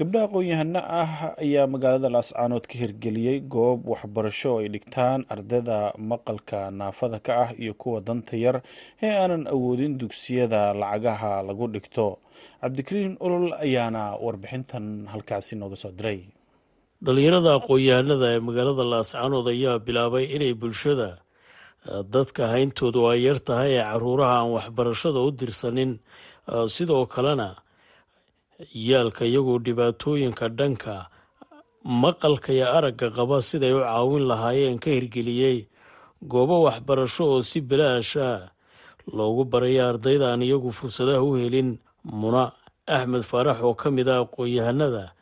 gabdho 0.00 0.18
aqoon-yahano 0.26 0.80
ah 1.02 1.12
ayaa 1.44 1.66
magaalada 1.74 2.08
laascaanood 2.16 2.64
ka 2.70 2.76
hirgeliyey 2.82 3.38
goob 3.54 3.80
waxbarasho 3.92 4.48
oo 4.54 4.60
ay 4.62 4.68
dhigtaan 4.74 5.20
ardayda 5.34 5.78
maqalka 6.10 6.58
naafada 6.80 7.18
ka 7.26 7.32
ah 7.44 7.50
iyo 7.62 7.72
kuwa 7.82 7.98
danta 8.06 8.36
yar 8.44 8.56
ee 9.06 9.12
aanan 9.22 9.44
awoodin 9.54 9.98
dugsiyada 10.00 10.60
lacagaha 10.80 11.32
lagu 11.48 11.66
dhigto. 11.74 12.06
Cabdikariin 12.62 13.14
olol 13.24 13.46
ayaana 13.66 14.02
warbixintan 14.24 14.84
halkaasi 15.12 15.52
nooga 15.60 15.76
soo 15.82 15.92
diray. 15.98 16.20
Dhalinyarada 17.04 17.50
aqoon-yahanada 17.58 18.26
ee 18.34 18.40
magaalada 18.48 18.84
laascaanood 18.92 19.46
ayaa 19.54 19.76
bilaabay 19.86 20.24
inay 20.36 20.52
bulshada 20.62 21.08
dadka 22.14 22.42
hayntoodu 22.52 23.00
ay 23.12 23.20
yar 23.26 23.38
tahay 23.48 23.72
ee 23.78 23.84
caruuraha 23.90 24.34
aan 24.40 24.50
waxbarashada 24.56 25.18
u 25.26 25.30
dirsanin 25.40 25.92
sidoo 26.76 27.04
kalena 27.14 27.48
yaalka 28.74 29.24
iyagoo 29.24 29.58
dhibaatooyinka 29.58 30.48
dhanka 30.58 30.94
maqalka 31.84 32.52
iyo 32.52 32.66
aragga 32.76 33.08
qaba 33.16 33.40
siday 33.42 33.72
u 33.72 33.80
caawin 33.80 34.24
lahaayeen 34.30 34.78
ka 34.78 34.90
hirgeliyey 34.90 35.66
goobo 36.22 36.62
waxbarasho 36.66 37.24
oo 37.32 37.42
si 37.42 37.60
bilaash 37.60 38.16
ah 38.20 38.52
loogu 39.16 39.44
baraya 39.44 39.88
ardayda 39.88 40.26
aan 40.32 40.42
iyagu 40.44 40.70
fursadaha 40.72 41.22
u 41.24 41.34
helin 41.40 41.78
muna. 42.04 42.52
Axmed 42.90 43.22
faarax 43.22 43.62
oo 43.62 43.74
ka 43.74 43.88
mid 43.90 44.08
ah 44.08 44.20
aqoon-yahanada 44.26 45.14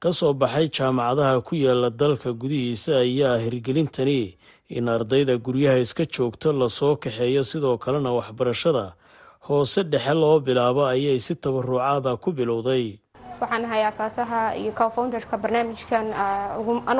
ka 0.00 0.08
soo 0.12 0.32
baxay 0.34 0.66
jaamacadaha 0.72 1.44
ku 1.46 1.54
yaalla 1.54 1.90
dalka 1.90 2.32
gudihiisa 2.32 3.04
ayaa 3.04 3.36
hirgelintani 3.44 4.34
in 4.76 4.88
ardayda 4.88 5.36
guryaha 5.38 5.78
iska 5.84 6.04
joogto 6.08 6.52
la 6.52 6.68
soo 6.68 6.96
kaxeeyo 6.96 7.44
sidoo 7.44 7.76
kalena 7.78 8.10
waxbarashada 8.18 8.94
hoose 9.46 9.82
dhexe 9.92 10.14
loo 10.14 10.40
bilaabo 10.40 10.84
ayay 10.86 11.18
si 11.18 11.34
tabarucaada 11.34 12.16
ku 12.22 12.32
bilowday. 12.32 12.98
Waxaan 13.40 13.64
ahay 13.64 13.82
asaasaha 13.88 14.40
iyo 14.60 14.72
co-founderka 14.76 15.36
barnaamijkan 15.40 16.12
aan 16.12 16.98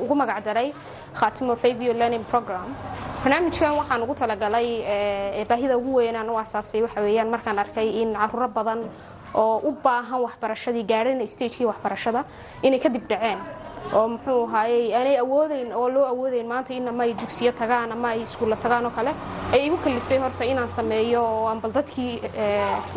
ugu 0.00 0.14
magacdaray 0.16 0.72
khatimo 1.12 1.54
fabio 1.56 1.92
learning 1.92 2.24
program. 2.32 2.64
Barnaamijkan 3.22 3.76
waxaan 3.76 4.00
ugu 4.02 4.14
talagalay 4.14 4.68
baahida 5.48 5.76
ugu 5.76 5.90
weynaan 6.00 6.30
u 6.32 6.36
asaasay 6.44 6.80
waxa 6.82 7.00
weeyaan 7.04 7.28
markaan 7.30 7.58
arkay 7.58 7.88
in 8.02 8.14
caruuro 8.16 8.48
badan 8.48 8.80
oo 9.34 9.60
u 9.68 9.70
baahan 9.84 10.20
waxbarashadii 10.26 10.84
gaadhana 10.90 11.26
stagekii 11.26 11.66
waxbarashada 11.70 12.24
inay 12.62 12.80
kadib 12.80 13.04
dhaceen 13.10 13.38
oo 13.98 14.06
muxuu 14.14 14.40
ahaayey 14.46 14.94
aanay 14.98 15.16
awoodeyn 15.24 15.72
oo 15.80 15.88
loo 15.94 16.04
awoodeyn 16.12 16.46
maanta 16.52 16.72
in 16.74 16.88
ama 16.88 17.02
ay 17.06 17.12
dugsiyo 17.20 17.52
tagaan 17.52 17.92
ama 17.92 18.08
ay 18.14 18.22
iskuulla 18.22 18.56
tagaan 18.56 18.86
oo 18.86 18.90
kale 18.98 19.12
ay 19.52 19.60
igu 19.66 19.76
kaliftay 19.84 20.18
horta 20.18 20.44
inaan 20.44 20.68
sameeyo 20.68 21.22
oo 21.24 21.46
aan 21.50 21.60
bal 21.60 21.72
dadkii 21.78 22.12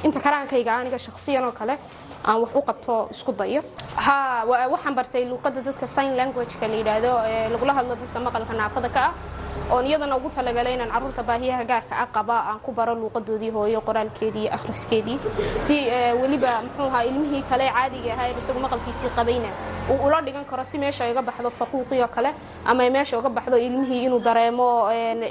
inta 0.03 0.19
karaankayga 0.25 0.71
aniga 0.79 0.97
shakhsiyan 1.05 1.43
oo 1.49 1.51
kale 1.51 1.75
aan 2.27 2.39
wax 2.41 2.51
u 2.55 2.61
qabto 2.61 3.07
isku 3.11 3.31
dayo. 3.39 3.61
Ha 4.05 4.43
wa- 4.49 4.67
waxaan 4.73 4.95
bartay 4.95 5.23
luuqadda 5.31 5.61
dadka 5.61 5.87
sign 5.87 6.11
language-ka 6.19 6.67
la 6.67 6.75
yidhaahdo 6.81 7.11
ee 7.31 7.49
lagula 7.53 7.73
hadlo 7.77 7.95
dadka 7.95 8.19
maqalka 8.19 8.53
naafada 8.53 8.89
ka 8.95 9.01
ah 9.09 9.13
oon 9.75 9.85
iyadana 9.85 10.15
ugu 10.17 10.29
talagalay 10.29 10.73
inaan 10.77 10.91
carruurta 10.93 11.23
baahiyaha 11.29 11.63
gaarka 11.71 11.93
ah 12.03 12.07
qaba 12.15 12.35
aan 12.49 12.59
ku 12.65 12.71
baro 12.71 12.93
luuqadoodii 13.01 13.51
hooyo 13.57 13.81
qoraalkeedii 13.87 14.47
akhriskeedii 14.57 15.17
si 15.65 15.77
ee, 15.89 16.13
weliba 16.21 16.61
muxuu 16.65 16.87
ahaa 16.87 17.03
ilmihii 17.09 17.43
kale 17.49 17.65
caadiga 17.75 18.13
ahaa 18.15 18.27
isagu 18.41 18.59
maqalkiisii 18.65 19.11
qabayna 19.17 19.49
uu 19.91 19.99
ula 20.07 20.21
dhigan 20.21 20.45
karo 20.45 20.63
si 20.63 20.77
meesha 20.77 21.03
uga 21.11 21.21
baxdo 21.21 21.49
faquuqii 21.49 22.01
oo 22.01 22.07
kale 22.07 22.29
ama 22.65 22.89
meesha 22.89 23.17
uga 23.19 23.29
baxdo 23.29 23.57
ilmihii 23.57 24.03
inuu 24.07 24.19
dareemo 24.19 24.67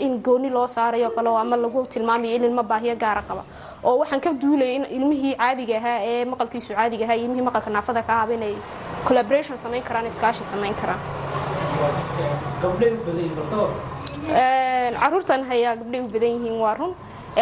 in 0.07 0.19
gooni 0.23 0.51
loo 0.51 0.67
saarayo 0.67 1.11
kale 1.17 1.29
ama 1.43 1.57
lagu 1.57 1.87
tilmaamayo 1.87 2.37
in 2.37 2.45
ilmo 2.45 2.63
baahiyo 2.63 2.97
gaara 2.97 3.23
qaba. 3.29 3.43
Oo 3.85 3.97
waxaan 4.03 4.21
ka 4.21 4.31
duulaya 4.33 4.73
in 4.79 4.85
ilmihii 4.97 5.35
caadiga 5.37 5.77
ahaa 5.81 5.99
ee 6.11 6.25
maqalkiisu 6.25 6.75
caadiga 6.75 7.05
ahaa 7.05 7.17
ilmihii 7.25 7.43
maqalka 7.49 7.71
naafada 7.71 8.03
ka 8.03 8.13
ahaba 8.13 8.35
inay 8.35 8.55
collaboration 9.09 9.57
samayn 9.59 9.83
karaan 9.83 10.07
iskaashi 10.07 10.45
samayn 10.45 10.75
karaan. 10.81 11.01
Een, 14.29 14.95
carruurtan 15.01 15.43
hayaa 15.51 15.75
gabdhay 15.81 16.01
u 16.01 16.09
badan 16.13 16.31
yihiin 16.37 16.61
waa 16.61 16.75
run. 16.75 16.93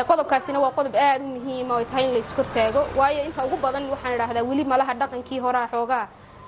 Qodobkaasina 0.08 0.58
waa 0.62 0.70
qodob 0.78 0.94
aad 0.94 1.20
u 1.22 1.26
muhiima 1.34 1.74
oo 1.74 1.78
ay 1.82 1.84
tahay 1.90 2.04
in 2.06 2.12
la 2.14 2.18
iskortaago 2.18 2.80
waayo 2.96 3.24
inta 3.28 3.44
ugu 3.44 3.56
badan 3.56 3.84
waxaan 3.90 4.14
idhaahdaa 4.14 4.44
weli 4.50 4.64
malaha 4.64 4.94
dhaqankii 4.94 5.40
horaa 5.44 5.66
xoogaa 5.72 6.06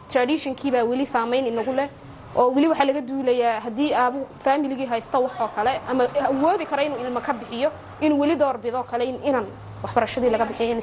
traditionkii 0.08 0.70
baa 0.74 0.84
weli 0.90 1.06
saamayn 1.06 1.46
inagu 1.46 1.72
leh 1.80 1.88
oo 2.36 2.48
weli 2.54 2.66
waxaa 2.72 2.84
laga 2.90 3.00
duulayaa 3.10 3.60
haddii 3.66 3.90
aabu 3.94 4.20
faamiligii 4.44 4.86
haysto 4.92 5.22
wax 5.24 5.34
oo 5.40 5.48
kale 5.56 5.72
ama 5.90 6.04
awoodi 6.30 6.64
kara 6.70 6.82
inuu 6.88 7.00
ilmo 7.06 7.20
ka 7.20 7.32
bixiyo 7.32 7.70
inuu 8.00 8.18
weli 8.22 8.36
doorbido 8.42 8.82
kale 8.90 9.04
in- 9.10 9.22
inan 9.30 9.46
waxbarashadii 9.82 10.30
laga 10.34 10.44
bixiyo 10.50 10.70
in 10.72 10.80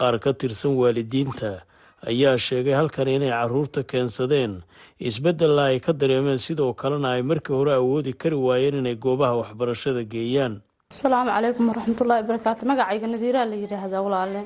qaar 0.00 0.18
ka 0.24 0.32
tirsan 0.32 0.72
waalidiinta 0.82 1.50
ayaa 2.10 2.36
sheegay 2.46 2.74
halkan 2.80 3.08
inay 3.08 3.30
carruurta 3.30 3.82
keensadeen 3.90 4.52
isbeddella 5.08 5.64
ay 5.70 5.78
ka 5.80 5.92
dareemeen 5.92 6.38
sidoo 6.46 6.72
kalena 6.74 7.08
ay 7.16 7.22
markii 7.22 7.54
hore 7.58 7.72
awoodi 7.74 8.12
kari 8.22 8.36
waayeen 8.46 8.74
inay 8.82 8.94
goobaha 9.04 9.34
waxbarashada 9.40 10.02
geeyaan. 10.12 10.54
Asalaamu 10.94 11.30
calaykum 11.30 11.68
waraxmatullaahi 11.70 12.22
barakaatu 12.30 12.62
magacayga 12.70 13.06
nadiiraa 13.12 13.44
la 13.50 13.56
yidhaahdaa 13.62 14.02
walaale 14.06 14.40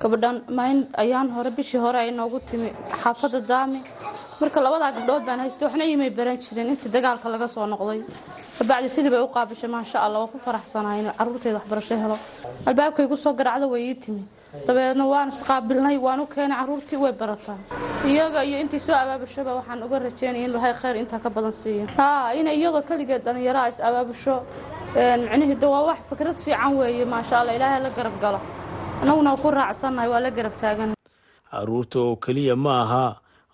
gabadhan 0.00 0.36
mayn 0.58 0.78
ayaan 1.02 1.28
hore 1.36 1.50
bishii 1.56 1.78
hore 1.84 1.98
ay 2.04 2.10
noogu 2.10 2.38
timi. 2.48 2.70
Xaafadda 3.02 3.40
daami. 3.50 3.80
Marka 4.40 4.58
labadaa 4.66 4.92
gabdhood 4.96 5.22
baan 5.28 5.40
haystay 5.44 5.66
waxna 5.68 5.84
imay 5.94 6.10
baran 6.18 6.36
jirin. 6.44 6.66
Intii 6.72 6.90
dagaalka 6.96 7.28
laga 7.34 7.48
soo 7.54 7.66
noqday. 7.72 8.00
Kabacdi 8.58 8.88
sidii 8.94 9.10
bay 9.14 9.22
u 9.26 9.28
qaabishay 9.36 9.70
maasha 9.76 9.98
allah 10.04 10.20
waa 10.24 10.32
ku 10.32 10.38
faraxsanahay 10.46 10.98
in 11.02 11.08
caruurteyda 11.18 11.58
waxbarasho 11.60 11.94
helo. 12.02 12.16
Albaabkaygu 12.68 13.16
soo 13.24 13.32
garacdo 13.40 13.66
way 13.72 13.82
ii 13.90 13.94
timi. 14.04 14.22
Dabeedna 14.66 15.04
waan 15.12 15.28
isqaabilnay 15.34 15.96
waan 16.06 16.20
u 16.24 16.26
keenay 16.34 16.56
caruurtii 16.60 16.96
way 17.04 17.12
barataa 17.12 17.56
iyaga 18.10 18.40
iyo 18.48 18.56
intii 18.62 18.80
soo 18.86 18.94
abaabushoba 19.02 19.50
waxaan 19.58 19.82
uga 19.86 19.96
rajeynaya 20.06 20.44
in 20.44 20.50
ilaahay 20.50 20.72
khayr 20.80 20.96
intaa 21.02 21.18
ka 21.24 21.28
badan 21.36 21.52
siiyo. 21.52 21.84
Haa 21.98 22.32
in 22.38 22.46
iyadoo 22.46 22.82
keligeed 22.88 23.22
dhallinyaraha 23.26 23.68
is 23.72 23.78
abaabusho 23.88 24.34
een, 24.96 25.20
micnihii 25.28 25.58
de 25.62 25.66
waa 25.66 25.82
wax 25.88 25.98
fikrad 26.10 26.36
fiican 26.44 26.72
weeye 26.80 27.04
maasha 27.04 27.34
allah 27.40 27.54
ilaahay 27.58 27.80
la 27.86 27.90
garab 27.96 28.16
galo 28.22 28.40
annaguna 29.02 29.36
ku 29.42 29.48
raacsannahay 29.50 30.08
waa 30.12 30.20
la 30.24 30.30
garab 30.30 30.54
taagan. 30.60 30.90
Caruurta 31.50 31.98
oo 32.00 32.16
keliya 32.16 32.56
ma 32.56 32.72
aha 32.84 33.06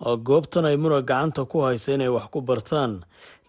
oo 0.06 0.16
goobtan 0.16 0.64
ay 0.66 0.76
muna 0.76 1.00
gacanta 1.02 1.44
ku 1.50 1.62
haysa 1.66 1.94
inay 1.94 2.08
wax 2.08 2.26
ku 2.32 2.40
bartaan. 2.40 2.92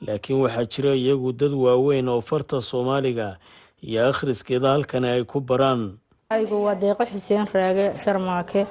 Laakiin 0.05 0.41
waxaa 0.43 0.65
jira 0.71 0.91
iyagu 0.95 1.31
dad 1.39 1.53
waaweyn 1.53 2.07
oo 2.09 2.21
farta 2.21 2.61
soomaaliga 2.61 3.37
iyo 3.83 4.09
akhriskeeda 4.09 4.73
halkani 4.73 5.07
ay 5.09 5.23
ku 5.23 5.39
baraan. 5.41 5.97
Aygu 6.29 6.55
waa 6.65 6.75
deeqo 6.75 7.03
xuseen 7.11 7.45
raage 7.53 7.85
sharmaake 8.03 8.67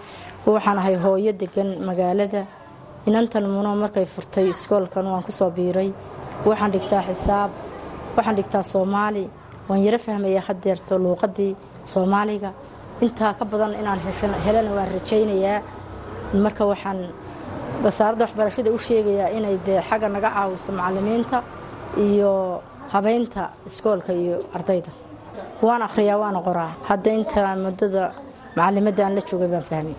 waxaan 0.46 0.78
ahay 0.78 0.96
hooyo 0.96 1.32
degan 1.32 1.78
magaalada. 1.86 2.46
Inantan 3.06 3.46
muno 3.50 3.74
markay 3.76 4.06
furtay 4.06 4.48
iskoolkan 4.50 5.06
waan 5.06 5.22
ku 5.26 5.32
soo 5.32 5.50
biiray. 5.50 5.90
Waxaan 6.46 6.72
dhigtaa 6.74 7.02
xisaab 7.08 7.50
waxaan 8.16 8.36
dhigtaa 8.36 8.62
soomaali. 8.62 9.24
Waan 9.68 9.80
yaro 9.84 9.98
fahmaya 9.98 10.40
hadeerto 10.40 10.98
luuqadii 10.98 11.56
soomaaliga 11.85 12.50
intaa 13.04 13.34
ka 13.38 13.44
badan 13.44 13.74
inaan 13.80 14.00
helana 14.46 14.70
waan 14.76 14.90
rajaynayaa. 14.96 15.62
Marka 16.44 16.64
waxaan 16.72 17.00
wasaaradda 17.84 18.24
waxbarashada 18.26 18.70
u 18.70 18.78
sheegayaa 18.78 19.30
inay 19.36 19.56
dee 19.66 19.80
xagga 19.88 20.08
naga 20.08 20.30
caawiso 20.36 20.72
macalimiinta 20.72 21.42
iyo 22.06 22.62
habeynta 22.92 23.50
iskoolka 23.66 24.12
iyo 24.12 24.36
ardayda. 24.56 24.90
Waan 25.62 25.82
akhriyaa 25.82 26.18
waana 26.22 26.40
qoraa. 26.46 26.72
Hadda 26.88 27.10
inta 27.18 27.56
muddada 27.56 28.04
macalimadda 28.56 29.02
aan 29.06 29.14
la 29.16 29.22
joogay 29.28 29.48
baan 29.48 29.62
fahmay. 29.70 29.94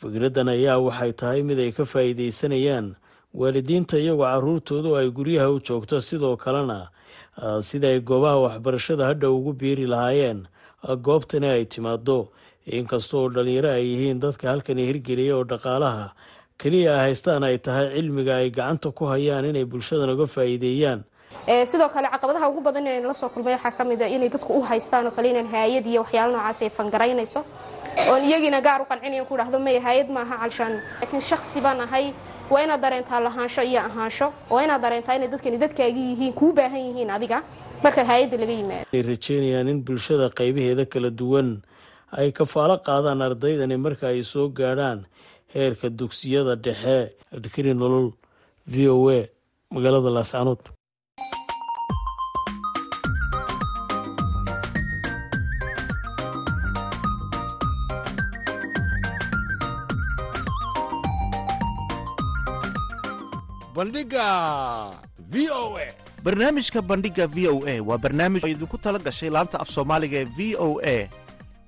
Fikraddan 0.00 0.48
ayaa 0.48 0.78
waxay 0.78 1.12
tahay 1.12 1.42
mid 1.42 1.58
ay 1.58 1.72
ka 1.72 1.84
faa'iidaysanayaan 1.84 2.96
waalidiinta 3.34 3.96
iyagoo 3.98 4.24
caruurtoodu 4.32 4.96
ay 4.96 5.08
guryaha 5.10 5.48
u 5.50 5.60
joogto 5.60 6.00
sidoo 6.00 6.36
kalena 6.36 6.88
ah, 7.42 7.60
sida 7.62 7.88
goobaha 8.00 8.36
waxbarashada 8.46 9.06
hadha 9.10 9.30
ugu 9.30 9.52
biiri 9.52 9.86
lahaayeen 9.86 10.46
ah, 10.82 10.96
goobtani 10.96 11.48
ay 11.48 11.64
timaado 11.64 12.28
inkasta 12.66 13.16
oo 13.16 13.28
dhallinyaro 13.34 13.70
ay 13.78 13.84
yihiin 13.92 14.20
dadka 14.20 14.48
halkani 14.50 14.86
hirgeliya 14.86 15.36
oo 15.36 15.44
dhaqaalaha 15.44 16.06
keliya 16.58 16.92
ay 16.94 17.00
haystaan 17.06 17.44
ay 17.44 17.58
tahay 17.58 17.88
cilmiga 17.94 18.36
ay 18.42 18.50
gacanta 18.50 18.90
ku 18.90 19.04
hayaan 19.06 19.44
inay 19.50 19.64
bulshadan 19.64 20.10
uga 20.14 20.26
faa'iideeyaan. 20.26 21.04
Ee, 21.48 21.64
sidoo 21.66 21.88
kale 21.88 22.08
caqabadaha 22.08 22.48
ugu 22.50 22.60
badan 22.60 22.86
ee 22.86 23.00
la 23.00 23.14
soo 23.14 23.28
kulmay 23.28 23.54
waxaa 23.54 23.70
ka 23.78 23.84
mid 23.84 24.02
ah 24.02 24.08
inay 24.08 24.28
dadku 24.28 24.52
u 24.58 24.62
haystaan 24.62 25.06
oo 25.06 25.10
kale 25.16 25.28
inaan 25.30 25.46
haayad 25.54 25.86
iyo 25.86 26.00
waxyaalo 26.02 26.32
noocaas 26.32 26.62
ay 26.62 26.70
fangaraynayso 26.70 27.40
oon 28.10 28.22
iyagiina 28.24 28.60
gaar 28.60 28.80
u 28.82 28.86
qancinayan 28.90 29.26
ku 29.26 29.36
dhahdo 29.36 29.58
maya 29.58 29.80
haayad 29.80 30.08
maaha 30.16 30.36
calshaan. 30.42 30.74
Laakiin 31.00 31.20
shakhsi 31.30 31.60
baan 31.60 31.80
ahay. 31.80 32.12
Waa 32.50 32.62
inaad 32.64 32.80
dareentaa 32.80 33.20
lahaansho 33.20 33.62
iyo 33.62 33.80
ahaansho. 33.88 34.32
Waa 34.50 34.62
inaad 34.64 34.82
dareentaa 34.82 35.14
inay 35.18 35.28
dadkani 35.28 35.58
dadkaagi 35.64 36.02
yihiin 36.10 36.32
kuu 36.32 36.52
baahan 36.52 36.80
yihiin 36.88 37.10
adiga. 37.10 37.42
Marka 37.84 38.04
haayadda 38.04 38.36
laga 38.42 38.52
yimaado. 38.52 38.84
Ay 38.94 39.02
rajeynayaan 39.02 39.68
in 39.68 39.80
bulshada 39.84 40.28
qaybaheeda 40.38 40.84
kala 40.92 41.10
duwan 41.10 41.48
ay 42.18 42.28
kafaalo 42.38 42.76
qaadaan 42.86 43.22
ardaydani 43.28 43.76
marka 43.84 44.06
ay 44.12 44.22
soo 44.32 44.48
gaadhaan 44.58 45.00
heerka 45.54 45.86
dugsiyada 45.98 46.54
dhexe. 46.64 46.98
Cabdikari 47.30 47.72
nolol 47.74 48.06
v 48.72 48.74
o 48.94 48.96
a 49.18 49.20
magaalada 49.74 50.10
laascanood 50.16 50.60
bandhiga 63.74 64.28
v 65.30 65.48
o 65.52 65.76
a. 65.76 65.86
Barnaamijka 66.24 66.80
bandhiga 66.82 67.26
v 67.28 67.46
o 67.48 67.56
a 67.66 67.74
waa 67.84 67.98
barnaamij 67.98 68.42
oo 68.44 68.50
idinku 68.50 68.78
tala 68.80 68.98
gashay 68.98 69.30
laanta 69.30 69.58
af 69.60 69.68
soomaaliga 69.68 70.18
ee 70.24 70.28
v 70.36 70.38
o 70.58 70.80
a 70.82 70.96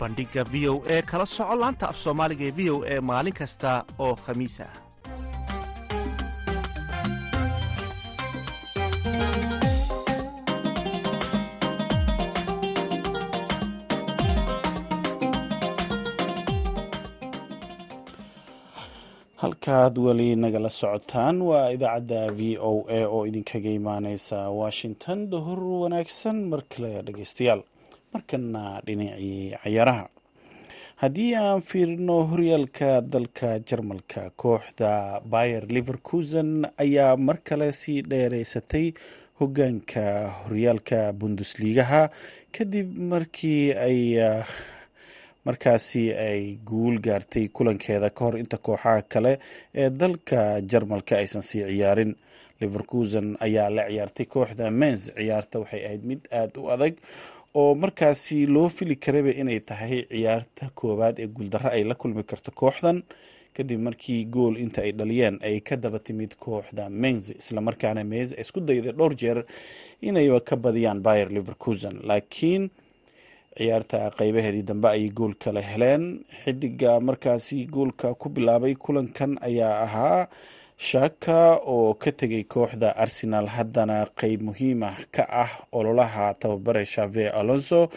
bandhiga 0.00 0.42
v 0.52 0.54
o 0.72 0.74
e 0.94 0.96
kala 1.10 1.26
soco 1.36 1.54
laanta 1.62 1.84
af 1.90 1.96
soomaaliga 2.04 2.44
ee 2.48 2.54
v 2.58 2.60
o 2.74 2.76
e 2.94 2.96
maalin 3.08 3.36
kasta 3.40 3.70
oo 4.04 4.14
khamiis 4.24 4.56
ah. 4.66 4.74
Halkaad 19.42 19.94
weli 20.04 20.28
nagala 20.42 20.70
socotaan 20.80 21.36
waa 21.48 21.66
idaacadda 21.76 22.20
v 22.38 22.40
o 22.70 22.72
a 22.98 23.00
oo 23.14 23.20
idinkaga 23.30 23.70
imaaneysa 23.80 24.38
washington. 24.60 25.18
Duhur 25.32 25.60
wanaagsan 25.82 26.36
mar 26.50 26.60
kale 26.72 26.90
dhegeystayaal 27.06 27.60
markana 28.16 28.64
dhinacii 28.86 29.52
cayaaraha 29.62 30.04
haddii 31.02 31.30
aan 31.42 31.60
fiirino 31.70 32.16
horyaalka 32.30 32.90
dalka 33.14 33.48
jarmalka 33.68 34.22
kooxda 34.42 34.92
bayer 35.34 35.64
liverkusen 35.76 36.50
ayaa 36.84 37.16
mar 37.26 37.36
kale 37.48 37.68
sii 37.80 38.00
dheereysatay 38.10 38.86
hogaanka 39.40 40.04
horyaalka 40.42 41.00
bundusligaha 41.20 42.02
kadib 42.56 42.88
markii 43.12 43.62
ay 43.88 43.98
markaasi 45.46 46.04
ay 46.28 46.40
guul 46.68 46.96
gaartay 47.06 47.48
kulankeeda 47.56 48.10
ka 48.10 48.24
hor 48.24 48.36
inta 48.42 48.56
kooxaha 48.58 49.02
kale 49.12 49.32
ee 49.74 49.90
dalka 49.90 50.60
jarmalka 50.70 51.16
aysan 51.20 51.42
sii 51.42 51.64
ciyaarin. 51.70 52.14
Liverkusen 52.60 53.36
ayaa 53.46 53.68
la 53.76 53.82
ciyaartay 53.90 54.26
kooxda 54.34 54.70
mens 54.70 55.00
ciyaarta 55.16 55.58
waxay 55.62 55.82
ahayd 55.86 56.04
mid 56.10 56.22
aada 56.38 56.60
u 56.60 56.70
adag 56.74 56.94
oo 57.60 57.74
markaasi 57.82 58.38
loo 58.54 58.68
fili 58.76 58.96
karaba 59.04 59.30
inay 59.40 59.60
tahay 59.68 59.96
ciyaarta 60.12 60.64
koowaad 60.78 61.16
ee 61.22 61.28
guuldarro 61.36 61.70
ay 61.76 61.82
la 61.90 61.94
kulmi 62.00 62.22
karto 62.30 62.50
kooxdan 62.60 62.98
kadib 63.56 63.80
markii 63.86 64.20
gool 64.34 64.54
inta 64.64 64.80
ay 64.86 64.92
dhaliyeen 64.98 65.36
ay 65.48 65.56
ka 65.68 65.74
daba 65.84 65.98
timid 66.06 66.32
kooxda 66.44 66.84
mens 67.02 67.22
islamarkaana 67.40 68.02
mens 68.12 68.30
ay 68.36 68.40
isku 68.44 68.60
dayday 68.68 68.92
dhowr 68.98 69.14
jeer 69.22 69.38
inayba 70.08 70.40
ka 70.48 70.54
badiyaan 70.64 71.00
bayer 71.06 71.28
liverkusen 71.36 71.96
laakiin 72.08 72.64
ciyaarta 73.58 73.98
qeybaheedii 74.18 74.62
dambe 74.70 74.88
ayay 74.88 75.08
gool 75.18 75.34
kale 75.44 75.60
heleen. 75.70 76.04
Xidiga 76.44 77.00
markaasi 77.00 77.58
goolka 77.74 78.08
ku 78.20 78.28
bilaabay 78.28 78.74
kulankan 78.84 79.38
ayaa 79.48 79.76
ahaa 79.86 80.28
shaka 80.76 81.56
oo 81.66 81.94
ka 81.94 82.12
tegay 82.12 82.44
kooxda 82.44 82.96
arsenal 82.96 83.46
haddana 83.48 84.06
qeyb 84.20 84.42
muhiim 84.42 84.82
ah 84.84 84.96
ka 85.10 85.24
ah 85.28 85.50
ololaha 85.72 86.34
tababare 86.34 86.84
shave 86.84 87.28
alonso 87.30 87.88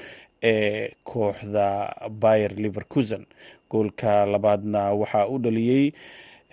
ee 0.44 0.92
kooxda 1.04 1.68
bayer 2.10 2.52
liverkusen 2.56 3.26
goolka 3.70 4.26
labaadna 4.26 4.94
waxaa 4.96 5.28
u 5.28 5.38
dhaliyey 5.40 5.92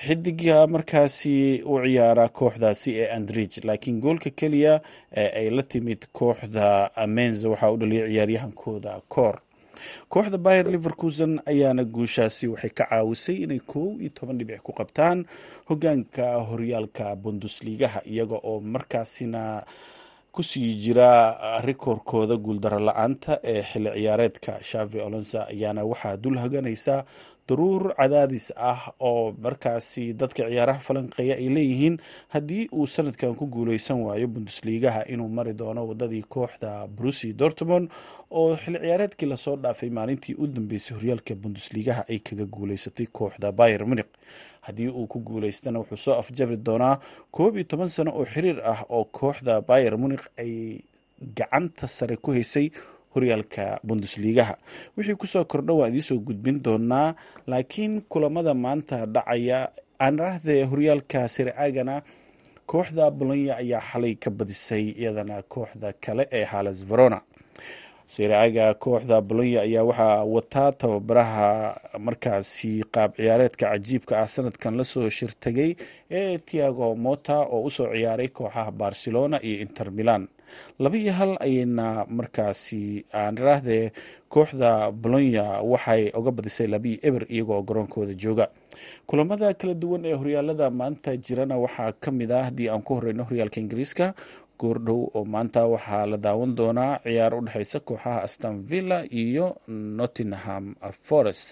xidiga 0.07 0.67
markaasi 0.67 1.63
u 1.65 1.79
ciyaara 1.85 2.29
kooxdaasi 2.29 2.91
ee 3.01 3.09
andrige 3.17 3.61
laakiin 3.65 4.01
goolka 4.01 4.31
keliya 4.31 4.81
ee 5.17 5.29
ay 5.41 5.51
la 5.51 5.63
timid 5.63 6.01
kooxda 6.13 6.91
amenz 6.97 7.45
waxaa 7.45 7.71
u 7.71 7.77
dhaliyay 7.77 8.09
ciyaaryahankooda 8.11 9.01
koor 9.09 9.39
kooxda 10.13 10.39
bayer 10.39 10.67
liverkusen 10.75 11.33
ayaana 11.53 11.85
guushaasi 11.85 12.45
waxay 12.53 12.71
ka 12.79 12.85
caawisay 12.91 13.37
inay 13.45 13.61
kow 13.73 13.87
iyo 14.01 14.11
toban 14.17 14.39
dhibic 14.39 14.63
ku 14.67 14.73
qabtaan 14.73 15.19
hogaanka 15.69 16.27
horyaalka 16.49 17.17
bundusligaha 17.17 18.01
iyaga 18.13 18.37
oo 18.49 18.61
markaasina 18.61 19.65
ku 20.35 20.43
sii 20.43 20.75
jira 20.83 21.11
rikoorkooda 21.65 22.37
guuldaro 22.37 22.79
la'aanta 22.89 23.41
ee 23.53 23.63
xilli 23.63 23.91
ciyaareedka. 23.97 24.53
Shavi 24.71 25.01
olonsa 25.01 25.39
ayaana 25.53 25.81
waxaa 25.91 26.17
dul 26.23 26.37
haganaysa 26.43 27.05
daruur 27.49 27.95
cadaadis 27.99 28.53
ah 28.57 28.81
oo 29.01 29.33
markaasi 29.45 30.05
dadka 30.21 30.43
ciyaaraha 30.51 30.81
falanqeeya 30.87 31.35
ay 31.43 31.49
leeyihiin 31.57 31.97
haddii 32.35 32.65
uu 32.73 32.87
sanadkan 32.87 33.35
ku 33.39 33.47
guuleysan 33.47 34.01
waayo 34.07 34.27
bundusligaha 34.29 35.05
inuu 35.13 35.29
mari 35.29 35.53
doono 35.55 35.87
wadadii 35.89 36.23
kooxda 36.35 36.87
brusi 36.97 37.33
dortmond 37.33 37.87
oo 38.31 38.57
xilli 38.57 38.79
ciyaareedkii 38.85 39.29
la 39.33 39.37
soo 39.37 39.57
dhaafay 39.57 39.91
maalintii 39.91 40.35
u 40.39 40.47
dambeysay 40.47 40.97
horyaalka 40.97 41.35
bundusligaha 41.35 42.03
ay 42.11 42.19
kaga 42.19 42.45
guuleysatay 42.57 43.07
kooxda 43.19 43.53
bayer 43.53 43.87
munik 43.87 44.09
haddii 44.67 44.89
uu 44.89 45.07
ku 45.07 45.19
guuleystana 45.21 45.79
wuxuu 45.79 45.97
soo 45.97 46.15
afjabi 46.23 46.57
doonaa 46.57 46.99
koob 47.31 47.55
iyo 47.57 47.65
toban 47.65 47.89
sano 47.89 48.11
oo 48.19 48.25
xiriir 48.25 48.59
ah 48.73 48.83
oo 48.91 49.05
kooxda 49.05 49.61
bayer 49.61 49.95
munik 49.99 50.23
ay 50.43 50.81
gacanta 51.39 51.87
sare 51.87 52.17
ku 52.17 52.31
haysay 52.33 52.71
horyaalka 53.17 53.65
bundusligaha 53.87 54.55
wixii 54.97 55.17
ku 55.21 55.27
soo 55.27 55.45
kordha 55.45 55.73
waan 55.79 55.91
idiinsoo 55.93 56.19
gudbin 56.29 56.61
doonaa 56.65 57.15
laakiin 57.47 58.03
kulamada 58.13 58.55
maanta 58.55 59.07
dhacaya. 59.07 59.61
Aanrahde 60.01 60.55
horyaalka 60.71 61.21
sire-agana 61.35 62.03
kooxda 62.71 63.11
bolonya 63.19 63.57
ayaa 63.63 63.81
xalay 63.91 64.15
ka 64.15 64.31
badisay 64.39 64.85
iyadana 65.01 65.37
kooxda 65.53 65.93
kale 66.05 66.29
ee 66.39 66.45
hales 66.45 66.79
verona 66.91 67.19
sire-aga 68.07 68.67
kooxda 68.83 69.17
bolonya 69.29 69.61
ayaa 69.67 69.85
waxaa 69.91 70.25
wataa 70.35 70.73
tababaraha 70.81 71.49
markaasi 72.07 72.73
qaab 72.95 73.11
ciyaareedka 73.19 73.67
cajiibka 73.73 74.15
ah 74.23 74.29
sanadkan 74.35 74.77
la 74.79 74.85
soo 74.93 75.09
shirtagay 75.19 75.71
ee 76.11 76.39
tiago 76.39 76.95
mota 77.07 77.37
oo 77.55 77.63
u 77.67 77.71
soo 77.77 77.89
ciyaaray 77.95 78.29
kooxaha 78.39 78.71
barcelona 78.71 79.37
iyo 79.43 79.57
inter 79.67 79.91
milan. 79.99 80.29
Laba 80.79 80.99
hal 81.19 81.33
ayayna 81.47 82.07
markaasi 82.19 83.05
aanraahdee 83.21 83.91
kooxda 84.35 84.71
bolonya 85.03 85.45
waxay 85.73 86.03
oga 86.19 86.31
badisay 86.31 86.67
labii 86.75 87.01
eber 87.03 87.25
iyagoo 87.35 87.63
garoonkooda 87.69 88.15
jooga. 88.23 88.47
Kulamada 89.07 89.55
kala 89.55 89.75
duwan 89.75 90.05
ee 90.07 90.15
horyaalada 90.21 90.71
maanta 90.71 91.17
jirana 91.17 91.57
waxaa 91.65 91.93
ka 92.03 92.11
mid 92.19 92.31
ah 92.31 92.45
haddii 92.47 92.69
aan 92.71 92.83
ku 92.87 92.95
horeyno 92.95 93.25
horyaalka 93.29 93.59
ingiriiska 93.61 94.15
goordhow 94.61 95.01
oo 95.17 95.25
maanta 95.35 95.63
waxaa 95.75 96.07
la 96.11 96.17
daawan 96.27 96.53
doonaa 96.59 96.93
ciyaar 97.05 97.33
u 97.35 97.41
dhexeysa 97.47 97.79
kooxaha 97.89 98.19
aston 98.27 98.55
villa 98.71 98.99
iyo 99.23 99.47
nottingham 99.99 100.65
forest. 101.07 101.49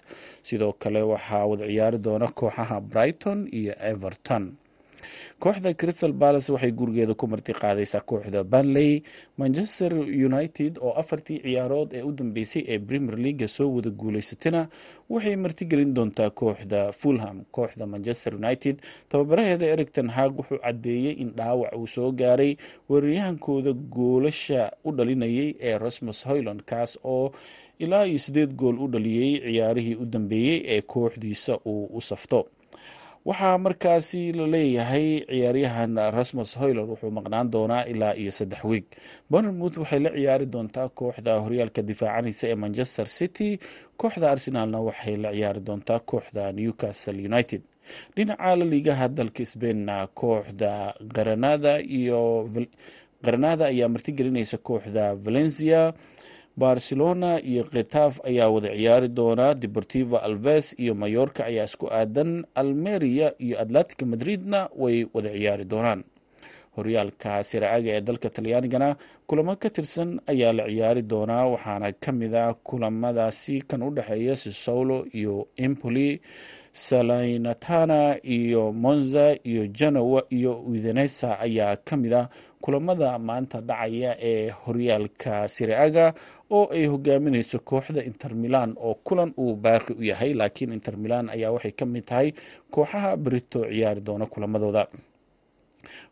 Sidoo 0.48 0.72
kale 0.82 1.02
waxaa 1.12 1.44
wada 1.50 1.66
ciyaari 1.70 1.98
doona 2.06 2.28
kooxaha 2.40 2.76
brighton 2.92 3.38
iyo 3.58 3.74
everton 3.90 4.44
kooxda 5.38 5.74
crystal 5.74 6.12
palace 6.12 6.52
waxay 6.52 6.72
gurigeeda 6.72 7.14
ku 7.14 7.26
marti 7.26 7.52
qaadaysaa 7.52 8.00
kooxda 8.10 8.44
banley 8.44 9.02
manchester 9.38 9.92
united 10.28 10.78
oo 10.80 10.92
afartii 11.02 11.38
ciyaarood 11.44 11.92
ee 11.92 12.02
u 12.02 12.12
dambeysay 12.12 12.62
ee 12.68 12.78
premier 12.78 13.18
leaga 13.18 13.48
soo 13.48 13.68
wada 13.74 13.90
guuleysatana 13.90 14.68
waxay 15.10 15.36
martigelin 15.36 15.94
doontaa 15.94 16.30
kooxda 16.30 16.92
fulham. 16.92 17.44
Kooxda 17.50 17.86
manchester 17.86 18.34
united 18.34 18.76
tababaraheeda 19.08 19.66
ericton 19.74 20.08
hag 20.16 20.32
wuxuu 20.38 20.58
cadeeyey 20.64 21.12
in 21.22 21.30
dhaawac 21.36 21.72
uu 21.76 21.86
soo 21.86 22.12
gaaray 22.12 22.56
weeraryahankooda 22.90 23.72
goolasha 23.72 24.72
u 24.84 24.92
dhalinayay 24.92 25.54
ee 25.60 25.78
rosmus 25.78 26.26
hoyland 26.26 26.62
kaas 26.70 26.98
oo 27.04 27.32
ilaa 27.78 28.04
iyo 28.06 28.18
sideed 28.18 28.54
gool 28.54 28.78
u 28.84 28.88
dhaliyey 28.88 29.40
ciyaarihii 29.40 29.94
u 29.94 30.04
dambeeyey 30.06 30.62
ee 30.74 30.80
kooxdiisa 30.80 31.58
uu 31.66 31.84
u 31.96 32.00
safto 32.00 32.46
waxaa 33.28 33.58
markaasi 33.64 34.22
la 34.38 34.46
leeyahay 34.54 35.06
ciyaaryahan 35.30 35.94
rasmus 36.16 36.50
hoyler 36.60 36.84
wuxuu 36.90 37.10
maqnaan 37.18 37.46
doonaa 37.54 37.82
ilaa 37.92 38.12
iyo 38.22 38.30
saddex 38.38 38.62
wiig. 38.70 38.84
Bournemouth 39.30 39.76
waxay 39.82 40.00
la 40.04 40.10
ciyaari 40.16 40.46
doontaa 40.54 40.88
kooxda 40.98 41.32
horyaalka 41.44 41.80
difaacanaysa 41.90 42.44
ee 42.48 42.54
manchester 42.64 43.06
city. 43.18 43.48
Kooxda 44.00 44.26
arsenalna 44.34 44.78
waxay 44.88 45.16
la 45.24 45.30
ciyaari 45.36 45.60
doontaa 45.68 46.00
kooxda 46.10 46.44
newcastle 46.58 47.18
united. 47.30 47.62
Dhinaca 48.16 48.56
la 48.58 48.64
liigaha 48.72 49.06
dalka 49.18 49.44
sbainna 49.52 49.96
kooxda 50.20 50.72
granada 51.14 51.72
iyo 51.98 52.20
granada 53.24 53.64
ayaa 53.72 53.88
martigelinaysa 53.94 54.58
kooxda 54.68 55.04
valencia 55.24 55.80
barcelona 56.56 57.40
iyo 57.42 57.64
khitaf 57.64 58.20
ayaa 58.24 58.48
wada 58.48 58.68
ciyaari 58.76 59.08
doona. 59.08 59.54
Deportivo 59.54 60.18
alves 60.18 60.74
iyo 60.78 60.94
mayorka 60.94 61.44
ayaa 61.50 61.64
isku 61.64 61.86
aadan. 61.90 62.44
Almeria 62.54 63.34
iyo 63.38 63.60
atlantica 63.60 64.06
madridna 64.06 64.68
way 64.76 65.06
wada 65.14 65.30
ciyaari 65.30 65.64
doonaan 65.64 66.04
horyaalka 66.76 67.32
siraaga 67.50 67.90
ee 67.96 68.00
dalka 68.08 68.28
talyaanigana 68.36 68.88
kulamo 69.28 69.52
ka 69.62 69.68
tirsan 69.76 70.10
ayaa 70.32 70.52
la 70.58 70.64
ciyaari 70.72 71.02
doonaa 71.12 71.44
waxaana 71.52 71.88
ka 72.04 72.10
mid 72.20 72.34
a 72.34 72.54
kulamadaasi 72.68 73.56
kan 73.70 73.82
u 73.82 73.90
dhexeeya 73.96 74.34
sisolo 74.44 74.96
iyo 75.20 75.34
empoli 75.66 76.08
salaynatana 76.72 77.98
iyo 78.36 78.72
monza 78.72 79.26
iyo 79.50 79.62
genoa 79.78 80.20
iyo 80.30 80.52
udenesa 80.70 81.28
ayaa 81.40 81.76
ka 81.86 81.96
mid 81.96 82.12
a 82.12 82.28
kulamada 82.60 83.18
maanta 83.18 83.60
dhacaya 83.60 84.16
ee 84.30 84.50
horyaalka 84.50 85.48
siraaga 85.48 86.06
oo 86.50 86.64
ay 86.76 86.86
hogaamineyso 86.92 87.58
kooxda 87.70 88.00
inter 88.10 88.32
milan 88.34 88.70
oo 88.86 88.94
kulan 89.06 89.30
uu 89.38 89.54
baaqi 89.64 89.92
u 89.92 90.02
yahay 90.10 90.32
laakiin 90.40 90.72
inter 90.72 90.96
milan 90.96 91.28
ayaa 91.34 91.50
waxay 91.54 91.72
ka 91.80 91.84
mid 91.86 92.04
tahay 92.10 92.28
kooxaha 92.74 93.10
berito 93.24 93.60
ciyaari 93.70 94.00
doona 94.00 94.26
kulamadooda 94.26 94.82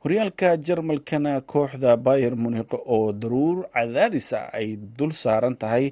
horyaalka 0.05 0.57
jarmalkana 0.67 1.33
kooxda 1.53 1.97
bayer 2.07 2.35
munik 2.43 2.71
oo 2.75 3.13
daruur 3.13 3.59
cadaadis 3.75 4.29
ah 4.41 4.49
ay 4.59 4.69
dul 4.99 5.13
saaran 5.23 5.57
tahay. 5.63 5.87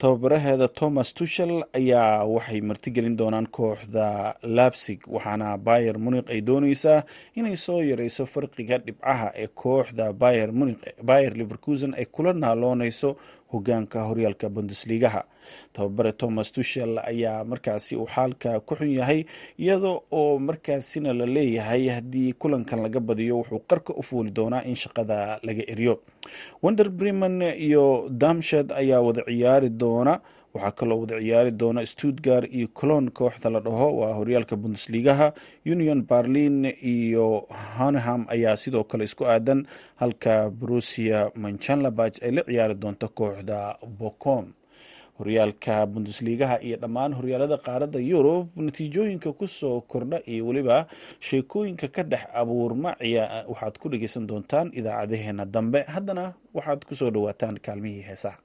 Tababaraheeda 0.00 0.68
thomas 0.78 1.08
tushel 1.18 1.52
ayaa 1.78 2.24
waxay 2.34 2.60
martigelin 2.60 3.16
doonaan 3.20 3.46
kooxda 3.58 4.06
labsig 4.58 5.00
waxaana 5.14 5.56
bayer 5.68 5.96
munik 6.04 6.26
ay 6.34 6.40
dooneysaa 6.48 7.00
inay 7.38 7.56
soo 7.66 7.80
yareyso 7.90 8.24
farqiga 8.32 8.76
dhibcaha 8.86 9.28
ee 9.42 9.48
kooxda 9.62 10.12
bayer 11.10 11.32
liverkusen 11.40 11.92
ay 12.00 12.04
kula 12.14 12.32
naalooneyso 12.42 13.10
hogaanka 13.52 13.98
horyaalka 14.08 14.48
bundesligaha. 14.48 15.22
Tababare 15.72 16.12
thomas 16.12 16.52
tushel 16.52 16.98
ayaa 16.98 17.44
markaasi 17.44 17.96
uu 17.96 18.06
xaalka 18.14 18.60
ku 18.60 18.74
xun 18.78 18.90
yahay 18.98 19.24
iyada 19.58 19.92
oo 20.10 20.38
markaasina 20.38 21.12
la 21.14 21.26
leeyahay 21.26 21.88
haddii 21.88 22.32
kulankan 22.40 22.82
laga 22.84 23.00
badiyo 23.00 23.34
wuxuu 23.40 23.60
qarka 23.70 23.92
u 23.94 24.02
fuuli 24.02 24.30
doonaa 24.30 24.62
in 24.70 24.74
shaqada 24.74 25.38
laga 25.46 25.62
eriyo. 25.72 25.94
Wonder 26.62 26.88
breman 26.90 27.42
iyo 27.66 28.08
damshad 28.10 28.72
ayaa 28.72 29.00
wada 29.06 29.22
ciyaari 29.28 29.68
doona 29.70 30.14
waxaa 30.56 30.72
kaloo 30.78 30.98
wada 31.04 31.16
ciyaari 31.24 31.52
doona 31.60 31.82
stuttgart 31.92 32.46
iyo 32.58 32.68
colon 32.78 33.10
kooxda 33.18 33.50
la 33.54 33.60
dhaho. 33.66 33.88
Waa 34.00 34.12
horyaalka 34.18 34.56
bundesligaha. 34.62 35.28
Union 35.74 36.02
berlin 36.10 36.64
iyo 36.94 37.26
hanham 37.78 38.26
ayaa 38.34 38.56
sidoo 38.62 38.84
kale 38.90 39.04
isku 39.04 39.24
aadan 39.32 39.60
halka 40.00 40.34
brusia 40.60 41.30
manchanlabach 41.42 42.16
ay 42.26 42.30
la 42.36 42.42
ciyaari 42.48 42.74
doonto 42.82 43.08
kooxda 43.18 43.58
bocom 44.00 44.46
horyaalka 45.18 45.74
bundesligaha 45.92 46.56
iyo 46.66 46.76
dhammaan 46.82 47.12
horyaalada 47.18 47.56
qaaradda 47.66 47.98
yurub 48.10 48.46
natiijooyinka 48.64 49.30
ku 49.38 49.46
soo 49.58 49.80
kordha 49.80 50.18
iyo 50.32 50.42
weliba 50.48 50.86
sheekooyinka 51.26 51.88
ka 51.94 52.02
dhex 52.10 52.24
abuurma 52.40 52.90
waxaad 53.48 53.74
ku 53.80 53.86
dhegeysan 53.88 54.26
doontaan 54.28 54.68
idaacadaheena 54.78 55.44
dambe. 55.54 55.80
Haddana 55.94 56.24
waxaad 56.54 56.84
ku 56.88 56.94
soo 57.00 57.10
dhawaataan 57.10 57.56
kaalmihii 57.66 58.04
heesaha 58.08 58.38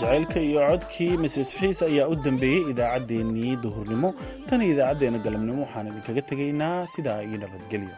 jaceylka 0.00 0.38
iyo 0.48 0.60
codkii 0.70 1.16
mises 1.22 1.50
xiis 1.60 1.78
ayaa 1.88 2.08
u 2.12 2.14
dambeeyey 2.24 2.62
idaacaddeenii 2.72 3.56
duhurnimo. 3.64 4.08
Tan 4.48 4.60
iyo 4.62 4.72
idaacaddeenna 4.74 5.18
galabnimo 5.24 5.62
waxaan 5.64 5.86
idinkaga 5.90 6.22
tegaynaa 6.30 6.78
sidaa 6.94 7.20
iyo 7.28 7.36
nabadgelyo 7.42 7.94